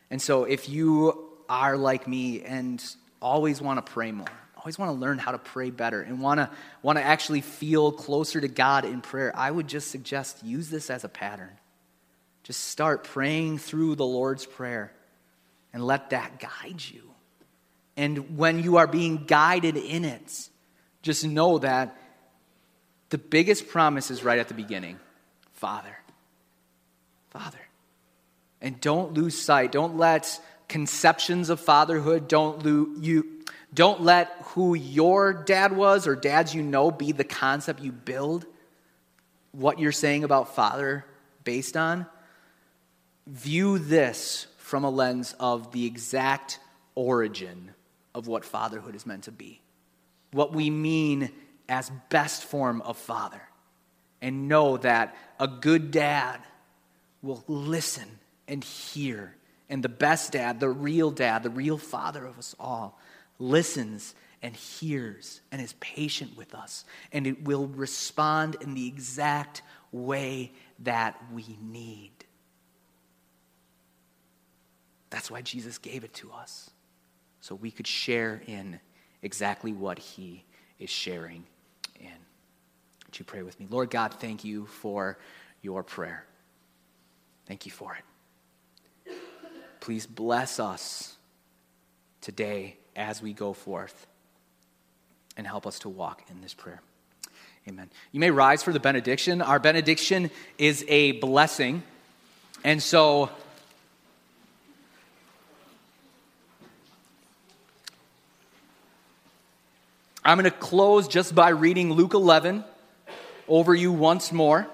And 0.09 0.21
so 0.21 0.43
if 0.43 0.69
you 0.69 1.29
are 1.49 1.77
like 1.77 2.07
me 2.07 2.41
and 2.41 2.83
always 3.21 3.61
want 3.61 3.85
to 3.85 3.91
pray 3.91 4.11
more, 4.11 4.27
always 4.63 4.79
want 4.79 4.89
to 4.93 4.97
learn 4.97 5.17
how 5.17 5.31
to 5.31 5.37
pray 5.37 5.71
better 5.71 6.01
and 6.01 6.21
want 6.21 6.39
to 6.39 6.49
want 6.81 6.97
to 6.97 7.03
actually 7.03 7.41
feel 7.41 7.91
closer 7.91 8.39
to 8.39 8.47
God 8.47 8.85
in 8.85 9.01
prayer, 9.01 9.33
I 9.35 9.51
would 9.51 9.67
just 9.67 9.91
suggest 9.91 10.43
use 10.43 10.69
this 10.69 10.89
as 10.89 11.03
a 11.03 11.09
pattern. 11.09 11.51
Just 12.43 12.61
start 12.67 13.03
praying 13.03 13.57
through 13.57 13.95
the 13.95 14.05
Lord's 14.05 14.45
prayer 14.45 14.93
and 15.73 15.85
let 15.85 16.11
that 16.11 16.39
guide 16.39 16.81
you. 16.81 17.01
And 17.97 18.37
when 18.37 18.63
you 18.63 18.77
are 18.77 18.87
being 18.87 19.25
guided 19.25 19.75
in 19.75 20.05
it, 20.05 20.49
just 21.01 21.25
know 21.25 21.57
that 21.59 21.97
the 23.09 23.17
biggest 23.17 23.67
promise 23.67 24.09
is 24.11 24.23
right 24.23 24.39
at 24.39 24.47
the 24.47 24.53
beginning 24.53 24.97
Father. 25.51 25.97
Father. 27.31 27.59
And 28.61 28.79
don't 28.79 29.13
lose 29.13 29.39
sight. 29.39 29.73
Don't 29.73 29.97
let 29.97 30.39
conceptions 30.69 31.49
of 31.49 31.59
fatherhood, 31.59 32.27
don't, 32.27 32.65
lo- 32.65 32.87
you, 32.99 33.27
don't 33.73 34.01
let 34.01 34.29
who 34.47 34.75
your 34.75 35.33
dad 35.33 35.75
was 35.75 36.07
or 36.07 36.15
dads 36.15 36.53
you 36.53 36.61
know 36.61 36.91
be 36.91 37.11
the 37.11 37.23
concept 37.23 37.81
you 37.81 37.91
build 37.91 38.45
what 39.51 39.79
you're 39.79 39.91
saying 39.91 40.23
about 40.23 40.55
father 40.55 41.05
based 41.43 41.77
on. 41.77 42.05
View 43.25 43.79
this 43.79 44.47
from 44.57 44.83
a 44.83 44.89
lens 44.89 45.35
of 45.39 45.71
the 45.71 45.85
exact 45.85 46.59
origin 46.95 47.71
of 48.13 48.27
what 48.27 48.45
fatherhood 48.45 48.95
is 48.95 49.05
meant 49.05 49.23
to 49.23 49.31
be, 49.31 49.61
what 50.31 50.53
we 50.53 50.69
mean 50.69 51.31
as 51.69 51.91
best 52.09 52.43
form 52.43 52.81
of 52.81 52.97
father. 52.97 53.41
And 54.21 54.47
know 54.47 54.77
that 54.77 55.15
a 55.39 55.47
good 55.47 55.91
dad 55.91 56.39
will 57.21 57.43
listen 57.47 58.07
and 58.47 58.63
hear. 58.63 59.35
And 59.69 59.83
the 59.83 59.89
best 59.89 60.31
dad, 60.31 60.59
the 60.59 60.69
real 60.69 61.11
dad, 61.11 61.43
the 61.43 61.49
real 61.49 61.77
father 61.77 62.25
of 62.25 62.37
us 62.37 62.55
all, 62.59 62.97
listens 63.43 64.15
and 64.41 64.55
hears 64.55 65.41
and 65.51 65.61
is 65.61 65.73
patient 65.79 66.35
with 66.35 66.53
us. 66.53 66.85
And 67.11 67.27
it 67.27 67.43
will 67.45 67.67
respond 67.67 68.57
in 68.61 68.73
the 68.73 68.87
exact 68.87 69.61
way 69.91 70.51
that 70.79 71.21
we 71.31 71.57
need. 71.61 72.11
That's 75.09 75.29
why 75.29 75.41
Jesus 75.41 75.77
gave 75.77 76.03
it 76.03 76.13
to 76.15 76.31
us, 76.31 76.71
so 77.39 77.53
we 77.53 77.69
could 77.69 77.85
share 77.85 78.41
in 78.47 78.79
exactly 79.21 79.71
what 79.71 79.99
he 79.99 80.43
is 80.79 80.89
sharing 80.89 81.45
in. 81.99 82.11
Would 83.05 83.19
you 83.19 83.25
pray 83.25 83.43
with 83.43 83.59
me? 83.59 83.67
Lord 83.69 83.91
God, 83.91 84.15
thank 84.15 84.43
you 84.43 84.65
for 84.65 85.19
your 85.61 85.83
prayer. 85.83 86.25
Thank 87.45 87.67
you 87.67 87.71
for 87.71 87.95
it. 87.95 89.15
Please 89.79 90.07
bless 90.07 90.59
us 90.59 91.15
today 92.23 92.77
as 92.95 93.21
we 93.21 93.33
go 93.33 93.53
forth 93.53 94.07
and 95.35 95.45
help 95.45 95.67
us 95.67 95.79
to 95.79 95.89
walk 95.89 96.23
in 96.31 96.41
this 96.41 96.53
prayer. 96.53 96.81
Amen. 97.67 97.89
You 98.11 98.19
may 98.19 98.31
rise 98.31 98.63
for 98.63 98.73
the 98.73 98.79
benediction. 98.79 99.41
Our 99.41 99.59
benediction 99.59 100.31
is 100.57 100.85
a 100.87 101.13
blessing. 101.13 101.83
And 102.63 102.81
so, 102.81 103.29
I'm 110.23 110.37
going 110.37 110.49
to 110.49 110.57
close 110.57 111.07
just 111.07 111.35
by 111.35 111.49
reading 111.49 111.91
Luke 111.91 112.13
11 112.13 112.63
over 113.47 113.75
you 113.75 113.91
once 113.91 114.31
more. 114.31 114.65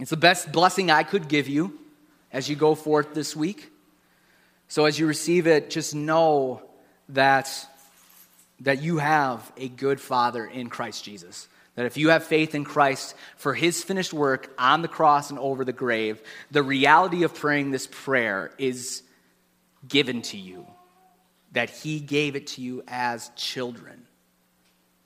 It's 0.00 0.10
the 0.10 0.16
best 0.16 0.50
blessing 0.50 0.90
I 0.90 1.04
could 1.04 1.28
give 1.28 1.48
you 1.48 1.78
as 2.32 2.48
you 2.48 2.56
go 2.56 2.74
forth 2.74 3.14
this 3.14 3.36
week. 3.36 3.70
So 4.74 4.86
as 4.86 4.98
you 4.98 5.06
receive 5.06 5.46
it, 5.46 5.70
just 5.70 5.94
know 5.94 6.60
that, 7.10 7.48
that 8.58 8.82
you 8.82 8.98
have 8.98 9.52
a 9.56 9.68
good 9.68 10.00
Father 10.00 10.44
in 10.44 10.68
Christ 10.68 11.04
Jesus. 11.04 11.46
That 11.76 11.86
if 11.86 11.96
you 11.96 12.08
have 12.08 12.24
faith 12.24 12.56
in 12.56 12.64
Christ 12.64 13.14
for 13.36 13.54
his 13.54 13.84
finished 13.84 14.12
work 14.12 14.52
on 14.58 14.82
the 14.82 14.88
cross 14.88 15.30
and 15.30 15.38
over 15.38 15.64
the 15.64 15.72
grave, 15.72 16.20
the 16.50 16.64
reality 16.64 17.22
of 17.22 17.36
praying 17.36 17.70
this 17.70 17.86
prayer 17.88 18.50
is 18.58 19.04
given 19.86 20.22
to 20.22 20.36
you. 20.36 20.66
That 21.52 21.70
he 21.70 22.00
gave 22.00 22.34
it 22.34 22.48
to 22.48 22.60
you 22.60 22.82
as 22.88 23.30
children 23.36 24.06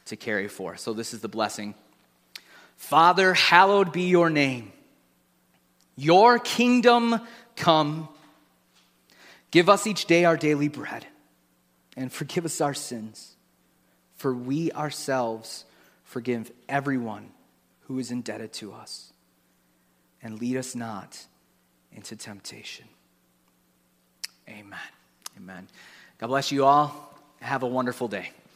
to 0.06 0.16
carry 0.16 0.48
forth. 0.48 0.80
So 0.80 0.94
this 0.94 1.12
is 1.12 1.20
the 1.20 1.28
blessing. 1.28 1.74
Father, 2.78 3.34
hallowed 3.34 3.92
be 3.92 4.04
your 4.04 4.30
name. 4.30 4.72
Your 5.94 6.38
kingdom 6.38 7.20
come. 7.54 8.08
Give 9.50 9.68
us 9.68 9.86
each 9.86 10.04
day 10.04 10.24
our 10.24 10.36
daily 10.36 10.68
bread, 10.68 11.06
and 11.96 12.12
forgive 12.12 12.44
us 12.44 12.60
our 12.60 12.74
sins, 12.74 13.36
for 14.16 14.34
we 14.34 14.70
ourselves 14.72 15.64
forgive 16.04 16.50
everyone 16.68 17.30
who 17.82 17.98
is 17.98 18.10
indebted 18.10 18.52
to 18.54 18.72
us. 18.72 19.12
And 20.22 20.40
lead 20.40 20.56
us 20.56 20.74
not 20.74 21.26
into 21.92 22.16
temptation. 22.16 22.86
Amen. 24.48 24.78
Amen. 25.36 25.68
God 26.18 26.26
bless 26.26 26.50
you 26.50 26.64
all. 26.64 27.14
Have 27.40 27.62
a 27.62 27.66
wonderful 27.66 28.08
day. 28.08 28.30